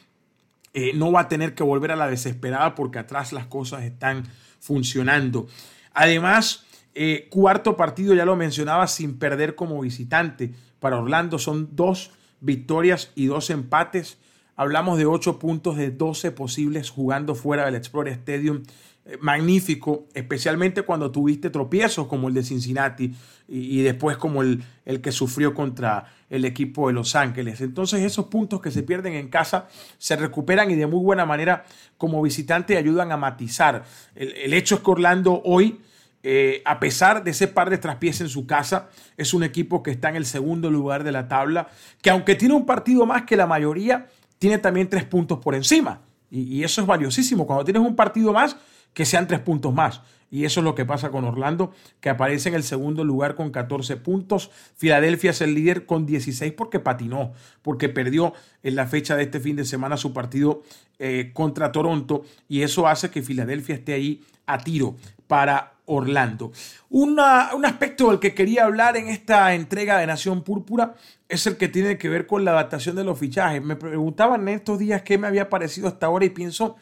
eh, 0.73 0.93
no 0.95 1.11
va 1.13 1.21
a 1.23 1.29
tener 1.29 1.55
que 1.55 1.63
volver 1.63 1.91
a 1.93 1.97
la 1.97 2.09
desesperada 2.09 2.75
porque 2.75 2.99
atrás 2.99 3.33
las 3.33 3.47
cosas 3.47 3.83
están 3.83 4.25
funcionando. 4.61 5.49
Además, 5.93 6.65
eh, 6.95 7.29
cuarto 7.31 7.77
partido, 7.77 8.15
ya 8.15 8.25
lo 8.25 8.37
mencionaba, 8.37 8.87
sin 8.87 9.19
perder 9.19 9.55
como 9.55 9.81
visitante. 9.81 10.53
Para 10.79 10.99
Orlando 10.99 11.39
son 11.39 11.71
dos 11.73 12.13
victorias 12.41 13.11
y 13.15 13.27
dos 13.27 13.51
empates. 13.51 14.19
Hablamos 14.57 14.99
de 14.99 15.07
ocho 15.07 15.39
puntos 15.39 15.77
de 15.77 15.91
12 15.91 16.33
posibles 16.33 16.91
jugando 16.91 17.35
fuera 17.35 17.65
del 17.65 17.75
Explorer 17.75 18.13
Stadium. 18.15 18.63
Eh, 19.11 19.19
magnífico, 19.21 20.07
especialmente 20.15 20.83
cuando 20.83 21.11
tuviste 21.11 21.51
tropiezos 21.51 22.07
como 22.07 22.29
el 22.29 22.35
de 22.35 22.45
Cincinnati 22.45 23.13
y, 23.49 23.83
después 23.83 24.17
como 24.17 24.43
el, 24.43 24.63
el, 24.85 25.01
que 25.01 25.11
sufrió 25.11 25.53
contra 25.53 26.05
el 26.29 26.45
equipo 26.45 26.87
de 26.87 26.93
Los 26.95 27.17
Ángeles. 27.17 27.61
Entonces 27.61 28.03
esos 28.03 28.27
puntos 28.27 28.61
que 28.61 28.71
se 28.71 28.85
pierden 28.85 29.15
en 29.15 29.29
casa 29.29 29.67
se 29.99 30.15
recuperan 30.15 30.71
y 30.71 30.77
de 30.77 30.87
muy 30.87 31.03
buena 31.03 31.27
manera 31.27 31.65
como 31.99 32.23
visitante 32.23 32.77
ayudan 32.77 33.11
a 33.11 33.17
matizar. 33.17 33.85
El, 34.15 34.55
hecho 34.55 34.77
es 34.77 34.81
que 34.83 34.91
Orlando 34.93 35.43
hoy, 35.45 35.81
eh, 36.23 36.63
a 36.65 36.79
pesar 36.79 37.25
de 37.25 37.33
ese 37.33 37.49
par 37.49 37.69
de 37.69 37.79
traspiés 37.79 38.21
en 38.21 38.29
su 38.29 38.47
casa, 38.47 38.91
es 39.17 39.35
un 39.35 39.43
equipo 39.43 39.83
que 39.83 39.91
está 39.91 40.11
en 40.11 40.17
el 40.17 40.27
segundo 40.27 40.71
lugar 40.71 41.03
de 41.03 41.11
la 41.11 41.27
tabla, 41.27 41.67
que 42.01 42.11
aunque 42.11 42.37
tiene 42.37 42.55
un 42.55 42.65
partido 42.65 43.07
más 43.07 43.23
que 43.23 43.37
la 43.37 43.49
mayoría, 43.49 44.07
tiene 44.39 44.59
también 44.59 44.89
tres 44.89 45.05
puntos 45.05 45.41
por 45.41 45.57
encima. 45.57 46.03
y, 46.31 46.43
y 46.43 46.63
eso 46.63 46.81
es 46.81 46.87
valiosísimo. 46.87 47.45
Cuando 47.45 47.65
tienes 47.65 47.83
un 47.83 47.97
partido 47.97 48.33
más, 48.33 48.57
que 48.95 49.05
sean 49.05 49.27
tres 49.27 49.41
puntos 49.41 49.73
más. 49.73 50.03
Y 50.31 50.45
eso 50.45 50.61
es 50.61 50.65
lo 50.65 50.77
que 50.77 50.85
pasa 50.85 51.11
con 51.11 51.25
Orlando, 51.25 51.73
que 52.01 52.09
aparece 52.09 52.51
en 52.51 52.55
el 52.55 52.63
segundo 52.63 53.03
lugar 53.03 53.35
con 53.35 53.51
14 53.51 53.97
puntos. 53.97 54.51
Filadelfia 54.77 55.33
es 55.33 55.41
el 55.41 55.55
líder 55.55 55.87
con 55.87 56.07
16 56.07 56.53
porque 56.53 56.79
patinó, 56.79 57.33
porque 57.63 57.89
perdió 57.89 58.33
en 58.63 58.77
la 58.77 58.87
fecha 58.87 59.17
de 59.17 59.25
este 59.25 59.41
fin 59.41 59.57
de 59.57 59.65
semana 59.65 59.97
su 59.97 60.13
partido 60.13 60.63
eh, 61.01 61.33
contra 61.35 61.73
Toronto. 61.73 62.23
Y 62.49 62.63
eso 62.63 62.87
hace 62.87 63.11
que 63.11 63.23
Filadelfia 63.23 63.75
esté 63.75 63.93
ahí 63.93 64.23
a 64.47 64.59
tiro 64.59 64.95
para 65.27 65.75
Orlando. 65.87 66.53
un 66.91 67.19
aspecto 67.19 68.11
del 68.11 68.21
que 68.21 68.33
quería 68.33 68.65
hablar 68.65 68.97
en 68.97 69.09
esta 69.09 69.53
entrega 69.55 69.99
de 69.99 70.07
Nación 70.07 70.45
Púrpura 70.45 70.95
es 71.29 71.49
el 71.49 71.57
que 71.57 71.67
tiene 71.67 71.99
que 71.99 72.09
ver 72.09 72.29
con 72.29 72.45
la 72.45 72.53
adaptación 72.53 72.95
de 72.95 73.03
los 73.03 73.19
fichajes. 73.19 73.61
Me 73.61 73.75
preguntaban 73.75 74.43
en 74.43 74.55
estos 74.55 74.79
días 74.79 75.03
qué 75.03 75.19
me 75.19 75.27
había 75.27 75.51
parecido 75.51 75.89
hasta 75.89 76.07
ahora 76.07 76.25
y 76.25 76.31
pienso 76.31 76.77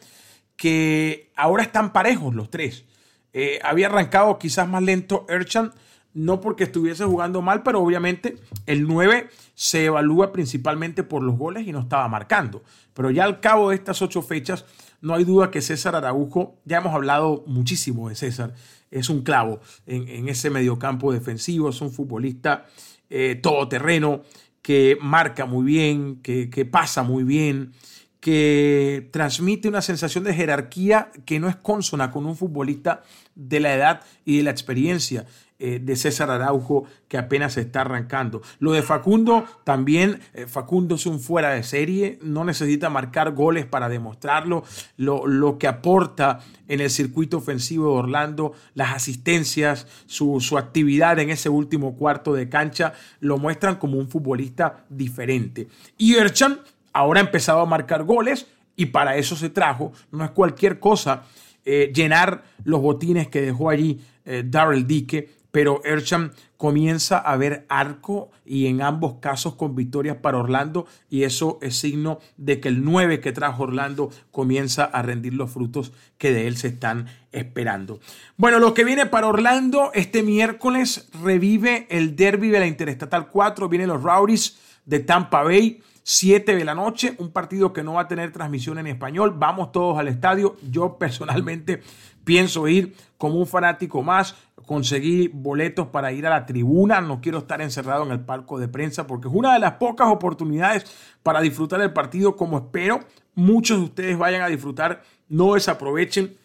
que 0.59 1.31
ahora 1.37 1.63
están 1.63 1.93
parejos 1.93 2.35
los 2.35 2.51
tres. 2.51 2.83
Eh, 3.31 3.59
había 3.63 3.87
arrancado 3.87 4.37
quizás 4.37 4.67
más 4.67 4.83
lento 4.83 5.25
Erchan, 5.29 5.71
no 6.13 6.41
porque 6.41 6.65
estuviese 6.65 7.05
jugando 7.05 7.41
mal, 7.41 7.63
pero 7.63 7.79
obviamente 7.79 8.35
el 8.65 8.85
9 8.85 9.29
se 9.55 9.85
evalúa 9.85 10.33
principalmente 10.33 11.03
por 11.03 11.23
los 11.23 11.37
goles 11.37 11.65
y 11.65 11.71
no 11.71 11.79
estaba 11.79 12.09
marcando. 12.09 12.61
Pero 12.93 13.09
ya 13.09 13.23
al 13.23 13.39
cabo 13.39 13.69
de 13.69 13.77
estas 13.77 14.01
ocho 14.01 14.21
fechas, 14.21 14.65
no 14.99 15.13
hay 15.13 15.23
duda 15.23 15.49
que 15.49 15.61
César 15.61 15.95
Araujo, 15.95 16.59
ya 16.65 16.79
hemos 16.79 16.93
hablado 16.93 17.45
muchísimo 17.47 18.09
de 18.09 18.15
César, 18.15 18.53
es 18.91 19.09
un 19.09 19.21
clavo 19.21 19.61
en, 19.85 20.27
ese 20.27 20.49
mediocampo 20.49 21.13
defensivo, 21.13 21.69
es 21.69 21.79
un 21.79 21.93
futbolista 21.93 22.65
eh, 23.09 23.39
todoterreno 23.41 24.23
que 24.61 24.97
marca 25.01 25.45
muy 25.45 25.63
bien, 25.63 26.19
que, 26.21 26.49
que 26.49 26.65
pasa 26.65 27.01
muy 27.03 27.23
bien, 27.23 27.71
que 28.19 29.09
transmite 29.11 29.67
una 29.67 29.81
sensación 29.81 30.23
de 30.23 30.33
jerarquía 30.33 31.11
que 31.25 31.39
no 31.39 31.47
es 31.47 31.55
consona 31.55 32.11
con 32.11 32.25
un 32.25 32.35
futbolista 32.35 33.03
de 33.35 33.59
la 33.59 33.73
edad 33.73 34.01
y 34.25 34.37
de 34.37 34.43
la 34.43 34.51
experiencia. 34.51 35.25
Eh, 35.61 35.81
de 35.83 35.97
César 35.97 36.31
Araujo 36.31 36.85
que 37.09 37.17
apenas 37.17 37.55
se 37.55 37.59
está 37.59 37.81
arrancando. 37.81 38.41
Lo 38.59 38.71
de 38.71 38.81
Facundo 38.81 39.43
también, 39.65 40.21
eh, 40.33 40.47
Facundo 40.47 40.95
es 40.95 41.05
un 41.05 41.19
fuera 41.19 41.49
de 41.49 41.63
serie, 41.63 42.17
no 42.21 42.45
necesita 42.45 42.89
marcar 42.89 43.33
goles 43.33 43.65
para 43.65 43.89
demostrarlo, 43.89 44.63
lo, 44.95 45.27
lo 45.27 45.57
que 45.57 45.67
aporta 45.67 46.39
en 46.69 46.79
el 46.79 46.89
circuito 46.89 47.39
ofensivo 47.39 47.91
de 47.91 47.99
Orlando, 47.99 48.53
las 48.73 48.95
asistencias, 48.95 49.85
su, 50.05 50.39
su 50.39 50.57
actividad 50.57 51.19
en 51.19 51.29
ese 51.29 51.49
último 51.49 51.97
cuarto 51.97 52.33
de 52.33 52.47
cancha, 52.47 52.93
lo 53.19 53.37
muestran 53.37 53.75
como 53.75 53.97
un 53.97 54.07
futbolista 54.07 54.85
diferente. 54.87 55.67
Y 55.97 56.15
Erchan 56.15 56.61
ahora 56.93 57.19
ha 57.19 57.23
empezado 57.23 57.61
a 57.61 57.65
marcar 57.65 58.03
goles 58.03 58.47
y 58.75 58.87
para 58.87 59.17
eso 59.17 59.35
se 59.35 59.49
trajo, 59.49 59.91
no 60.11 60.23
es 60.23 60.31
cualquier 60.31 60.79
cosa. 60.79 61.23
Eh, 61.65 61.91
llenar 61.93 62.43
los 62.63 62.81
botines 62.81 63.27
que 63.27 63.41
dejó 63.41 63.69
allí 63.69 63.99
Darrell 64.23 64.85
Dique 64.85 65.39
pero 65.51 65.81
Ercham 65.83 66.31
comienza 66.57 67.17
a 67.17 67.35
ver 67.37 67.65
arco 67.69 68.31
y 68.45 68.67
en 68.67 68.81
ambos 68.81 69.15
casos 69.19 69.55
con 69.55 69.75
victorias 69.75 70.17
para 70.17 70.37
Orlando 70.37 70.85
y 71.09 71.23
eso 71.23 71.57
es 71.61 71.77
signo 71.77 72.19
de 72.37 72.59
que 72.59 72.67
el 72.67 72.83
9 72.83 73.19
que 73.19 73.31
trajo 73.31 73.63
Orlando 73.63 74.11
comienza 74.31 74.83
a 74.83 75.01
rendir 75.01 75.33
los 75.33 75.51
frutos 75.51 75.91
que 76.17 76.31
de 76.31 76.47
él 76.47 76.57
se 76.57 76.67
están 76.67 77.07
esperando. 77.31 77.99
Bueno, 78.37 78.59
lo 78.59 78.73
que 78.73 78.83
viene 78.83 79.05
para 79.05 79.27
Orlando 79.27 79.91
este 79.93 80.21
miércoles 80.21 81.09
revive 81.23 81.87
el 81.89 82.15
derby 82.15 82.49
de 82.49 82.59
la 82.59 82.67
Interestatal 82.67 83.29
4, 83.29 83.69
vienen 83.69 83.89
los 83.89 84.03
Rowdies 84.03 84.57
de 84.85 84.99
Tampa 84.99 85.43
Bay. 85.43 85.81
7 86.11 86.55
de 86.55 86.65
la 86.65 86.73
noche, 86.73 87.13
un 87.19 87.29
partido 87.29 87.71
que 87.71 87.83
no 87.83 87.93
va 87.93 88.01
a 88.01 88.07
tener 88.07 88.31
transmisión 88.31 88.79
en 88.79 88.87
español. 88.87 89.35
Vamos 89.37 89.71
todos 89.71 89.99
al 89.99 90.07
estadio. 90.07 90.55
Yo 90.67 90.97
personalmente 90.97 91.83
pienso 92.23 92.67
ir 92.67 92.95
como 93.19 93.35
un 93.35 93.45
fanático 93.45 94.01
más 94.01 94.35
conseguí 94.65 95.29
boletos 95.29 95.87
para 95.87 96.11
ir 96.11 96.27
a 96.27 96.29
la 96.29 96.45
tribuna, 96.45 97.01
no 97.01 97.21
quiero 97.21 97.39
estar 97.39 97.59
encerrado 97.59 98.05
en 98.05 98.11
el 98.11 98.19
palco 98.19 98.59
de 98.59 98.67
prensa 98.67 99.07
porque 99.07 99.27
es 99.27 99.33
una 99.33 99.53
de 99.53 99.59
las 99.59 99.73
pocas 99.73 100.07
oportunidades 100.09 100.85
para 101.23 101.41
disfrutar 101.41 101.81
el 101.81 101.91
partido 101.91 102.35
como 102.35 102.57
espero 102.57 102.99
muchos 103.33 103.79
de 103.79 103.83
ustedes 103.85 104.17
vayan 104.17 104.43
a 104.43 104.47
disfrutar, 104.47 105.01
no 105.27 105.55
desaprovechen 105.55 106.37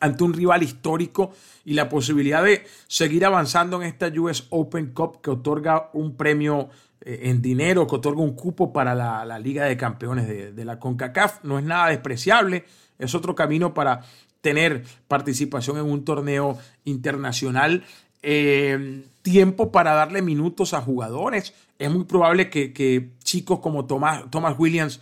ante 0.00 0.24
un 0.24 0.32
rival 0.32 0.62
histórico 0.62 1.32
y 1.64 1.74
la 1.74 1.88
posibilidad 1.88 2.42
de 2.42 2.64
seguir 2.86 3.26
avanzando 3.26 3.82
en 3.82 3.88
esta 3.88 4.08
US 4.18 4.46
Open 4.50 4.92
Cup 4.92 5.20
que 5.20 5.30
otorga 5.30 5.90
un 5.92 6.16
premio 6.16 6.70
en 7.08 7.42
dinero, 7.42 7.86
que 7.86 7.96
otorga 7.96 8.22
un 8.22 8.34
cupo 8.34 8.72
para 8.72 8.94
la, 8.94 9.38
Liga 9.38 9.64
de 9.64 9.76
Campeones 9.76 10.28
de, 10.28 10.52
de 10.52 10.64
la 10.64 10.78
CONCACAF, 10.78 11.44
no 11.44 11.58
es 11.58 11.64
nada 11.64 11.88
despreciable, 11.88 12.64
es 12.98 13.14
otro 13.14 13.34
camino 13.34 13.72
para 13.74 14.02
tener 14.40 14.84
participación 15.08 15.78
en 15.78 15.84
un 15.84 16.04
torneo 16.04 16.58
internacional. 16.84 17.84
Eh, 18.22 19.04
tiempo 19.22 19.70
para 19.70 19.92
darle 19.92 20.22
minutos 20.22 20.74
a 20.74 20.80
jugadores. 20.80 21.54
Es 21.78 21.90
muy 21.90 22.04
probable 22.04 22.50
que, 22.50 23.10
chicos 23.22 23.60
como 23.60 23.86
Thomas, 23.86 24.24
Thomas 24.30 24.58
Williams 24.58 25.00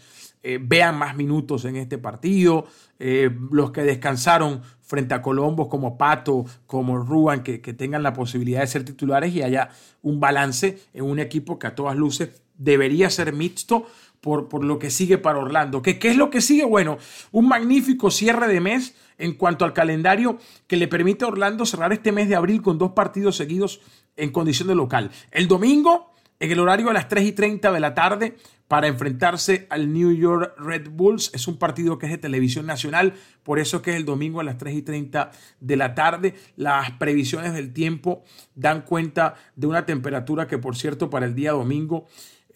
eh, 0.48 0.60
vean 0.62 0.96
más 0.96 1.16
minutos 1.16 1.64
en 1.64 1.74
este 1.74 1.98
partido. 1.98 2.66
Eh, 3.00 3.28
los 3.50 3.72
que 3.72 3.82
descansaron 3.82 4.62
frente 4.80 5.12
a 5.12 5.20
Colombos 5.20 5.66
como 5.66 5.98
Pato, 5.98 6.44
como 6.68 6.98
Ruan, 6.98 7.42
que, 7.42 7.58
tengan 7.58 8.04
la 8.04 8.12
posibilidad 8.12 8.60
de 8.60 8.68
ser 8.68 8.84
titulares 8.84 9.34
y 9.34 9.42
haya 9.42 9.70
un 10.02 10.20
balance 10.20 10.78
en 10.94 11.02
un 11.02 11.18
equipo 11.18 11.58
que 11.58 11.66
a 11.66 11.74
todas 11.74 11.96
luces 11.96 12.42
debería 12.56 13.10
ser 13.10 13.32
mixto 13.32 13.86
por, 14.20 14.48
por 14.48 14.62
lo 14.62 14.78
que 14.78 14.90
sigue 14.90 15.18
para 15.18 15.40
Orlando. 15.40 15.82
¿Qué, 15.82 15.98
¿Qué 15.98 16.10
es 16.10 16.16
lo 16.16 16.30
que 16.30 16.40
sigue? 16.40 16.64
Bueno, 16.64 16.98
un 17.32 17.48
magnífico 17.48 18.12
cierre 18.12 18.46
de 18.46 18.60
mes 18.60 18.94
en 19.18 19.34
cuanto 19.34 19.64
al 19.64 19.72
calendario 19.72 20.38
que 20.68 20.76
le 20.76 20.86
permite 20.86 21.24
a 21.24 21.28
Orlando 21.28 21.66
cerrar 21.66 21.92
este 21.92 22.12
mes 22.12 22.28
de 22.28 22.36
abril 22.36 22.62
con 22.62 22.78
dos 22.78 22.92
partidos 22.92 23.36
seguidos 23.36 23.80
en 24.16 24.30
condición 24.30 24.68
de 24.68 24.76
local. 24.76 25.10
El 25.32 25.48
domingo, 25.48 26.12
en 26.38 26.52
el 26.52 26.60
horario 26.60 26.88
a 26.90 26.92
las 26.92 27.08
3 27.08 27.24
y 27.24 27.32
30 27.32 27.72
de 27.72 27.80
la 27.80 27.94
tarde, 27.94 28.36
para 28.68 28.88
enfrentarse 28.88 29.66
al 29.70 29.92
New 29.92 30.12
York 30.12 30.54
Red 30.58 30.90
Bulls. 30.90 31.30
Es 31.34 31.48
un 31.48 31.58
partido 31.58 31.98
que 31.98 32.06
es 32.06 32.12
de 32.12 32.18
televisión 32.18 32.66
nacional, 32.66 33.14
por 33.42 33.58
eso 33.58 33.82
que 33.82 33.90
es 33.92 33.96
el 33.96 34.04
domingo 34.04 34.40
a 34.40 34.44
las 34.44 34.58
3 34.58 34.74
y 34.74 34.82
30 34.82 35.30
de 35.60 35.76
la 35.76 35.94
tarde. 35.94 36.34
Las 36.56 36.90
previsiones 36.92 37.52
del 37.52 37.72
tiempo 37.72 38.24
dan 38.54 38.82
cuenta 38.82 39.34
de 39.54 39.66
una 39.66 39.86
temperatura 39.86 40.46
que, 40.46 40.58
por 40.58 40.76
cierto, 40.76 41.10
para 41.10 41.26
el 41.26 41.34
día 41.34 41.52
domingo 41.52 42.06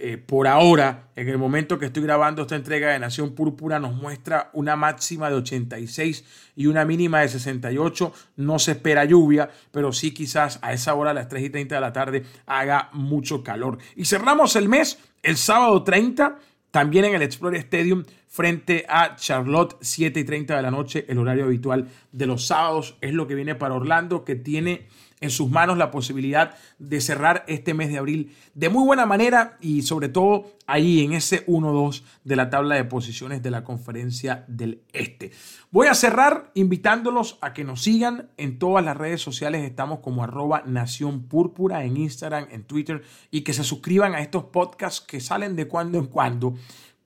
eh, 0.02 0.16
por 0.16 0.48
ahora, 0.48 1.10
en 1.14 1.28
el 1.28 1.36
momento 1.36 1.78
que 1.78 1.84
estoy 1.84 2.02
grabando 2.02 2.40
esta 2.40 2.56
entrega 2.56 2.90
de 2.90 2.98
Nación 2.98 3.34
Púrpura, 3.34 3.78
nos 3.78 3.94
muestra 3.94 4.48
una 4.54 4.74
máxima 4.74 5.28
de 5.28 5.36
86 5.36 6.24
y 6.56 6.68
una 6.68 6.86
mínima 6.86 7.20
de 7.20 7.28
68. 7.28 8.10
No 8.36 8.58
se 8.58 8.72
espera 8.72 9.04
lluvia, 9.04 9.50
pero 9.70 9.92
sí 9.92 10.12
quizás 10.12 10.58
a 10.62 10.72
esa 10.72 10.94
hora, 10.94 11.10
a 11.10 11.14
las 11.14 11.28
3 11.28 11.44
y 11.44 11.50
30 11.50 11.74
de 11.74 11.80
la 11.82 11.92
tarde, 11.92 12.24
haga 12.46 12.88
mucho 12.94 13.44
calor. 13.44 13.76
Y 13.94 14.06
cerramos 14.06 14.56
el 14.56 14.70
mes 14.70 14.98
el 15.22 15.36
sábado 15.36 15.82
30, 15.84 16.38
también 16.70 17.04
en 17.04 17.14
el 17.16 17.22
Explorer 17.22 17.60
Stadium, 17.60 18.04
frente 18.30 18.86
a 18.88 19.16
Charlotte, 19.16 19.76
7 19.80 20.20
y 20.20 20.24
30 20.24 20.56
de 20.56 20.62
la 20.62 20.70
noche, 20.70 21.04
el 21.08 21.18
horario 21.18 21.46
habitual 21.46 21.88
de 22.12 22.26
los 22.26 22.46
sábados. 22.46 22.96
Es 23.00 23.12
lo 23.12 23.26
que 23.26 23.34
viene 23.34 23.56
para 23.56 23.74
Orlando, 23.74 24.24
que 24.24 24.36
tiene 24.36 24.86
en 25.20 25.30
sus 25.30 25.50
manos 25.50 25.76
la 25.76 25.90
posibilidad 25.90 26.54
de 26.78 27.00
cerrar 27.00 27.44
este 27.46 27.74
mes 27.74 27.90
de 27.90 27.98
abril 27.98 28.34
de 28.54 28.68
muy 28.68 28.84
buena 28.84 29.04
manera 29.04 29.58
y 29.60 29.82
sobre 29.82 30.08
todo 30.08 30.52
ahí 30.66 31.04
en 31.04 31.12
ese 31.12 31.44
1-2 31.46 32.02
de 32.24 32.36
la 32.36 32.50
tabla 32.50 32.76
de 32.76 32.84
posiciones 32.84 33.42
de 33.42 33.50
la 33.50 33.64
conferencia 33.64 34.44
del 34.48 34.82
Este. 34.92 35.32
Voy 35.70 35.88
a 35.88 35.94
cerrar 35.94 36.50
invitándolos 36.54 37.36
a 37.42 37.52
que 37.52 37.64
nos 37.64 37.82
sigan 37.82 38.30
en 38.36 38.58
todas 38.58 38.84
las 38.84 38.96
redes 38.96 39.20
sociales, 39.20 39.62
estamos 39.62 39.98
como 39.98 40.24
arroba 40.24 40.62
Nación 40.64 41.24
Púrpura 41.24 41.84
en 41.84 41.96
Instagram, 41.96 42.46
en 42.50 42.64
Twitter 42.64 43.02
y 43.30 43.42
que 43.42 43.52
se 43.52 43.64
suscriban 43.64 44.14
a 44.14 44.20
estos 44.20 44.44
podcasts 44.44 45.00
que 45.00 45.20
salen 45.20 45.56
de 45.56 45.68
cuando 45.68 45.98
en 45.98 46.06
cuando 46.06 46.54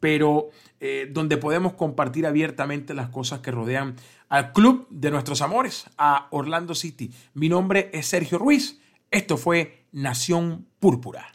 pero 0.05 0.51
eh, 0.81 1.09
donde 1.11 1.39
podemos 1.39 1.73
compartir 1.73 2.27
abiertamente 2.27 2.93
las 2.93 3.09
cosas 3.09 3.41
que 3.41 3.51
rodean 3.51 3.97
al 4.29 4.53
club 4.53 4.87
de 4.91 5.11
nuestros 5.11 5.41
amores, 5.41 5.87
a 5.97 6.29
Orlando 6.31 6.75
City. 6.75 7.11
Mi 7.33 7.49
nombre 7.49 7.89
es 7.95 8.09
Sergio 8.09 8.37
Ruiz. 8.37 8.83
Esto 9.11 9.39
fue 9.39 9.87
Nación 9.93 10.67
Púrpura. 10.79 11.33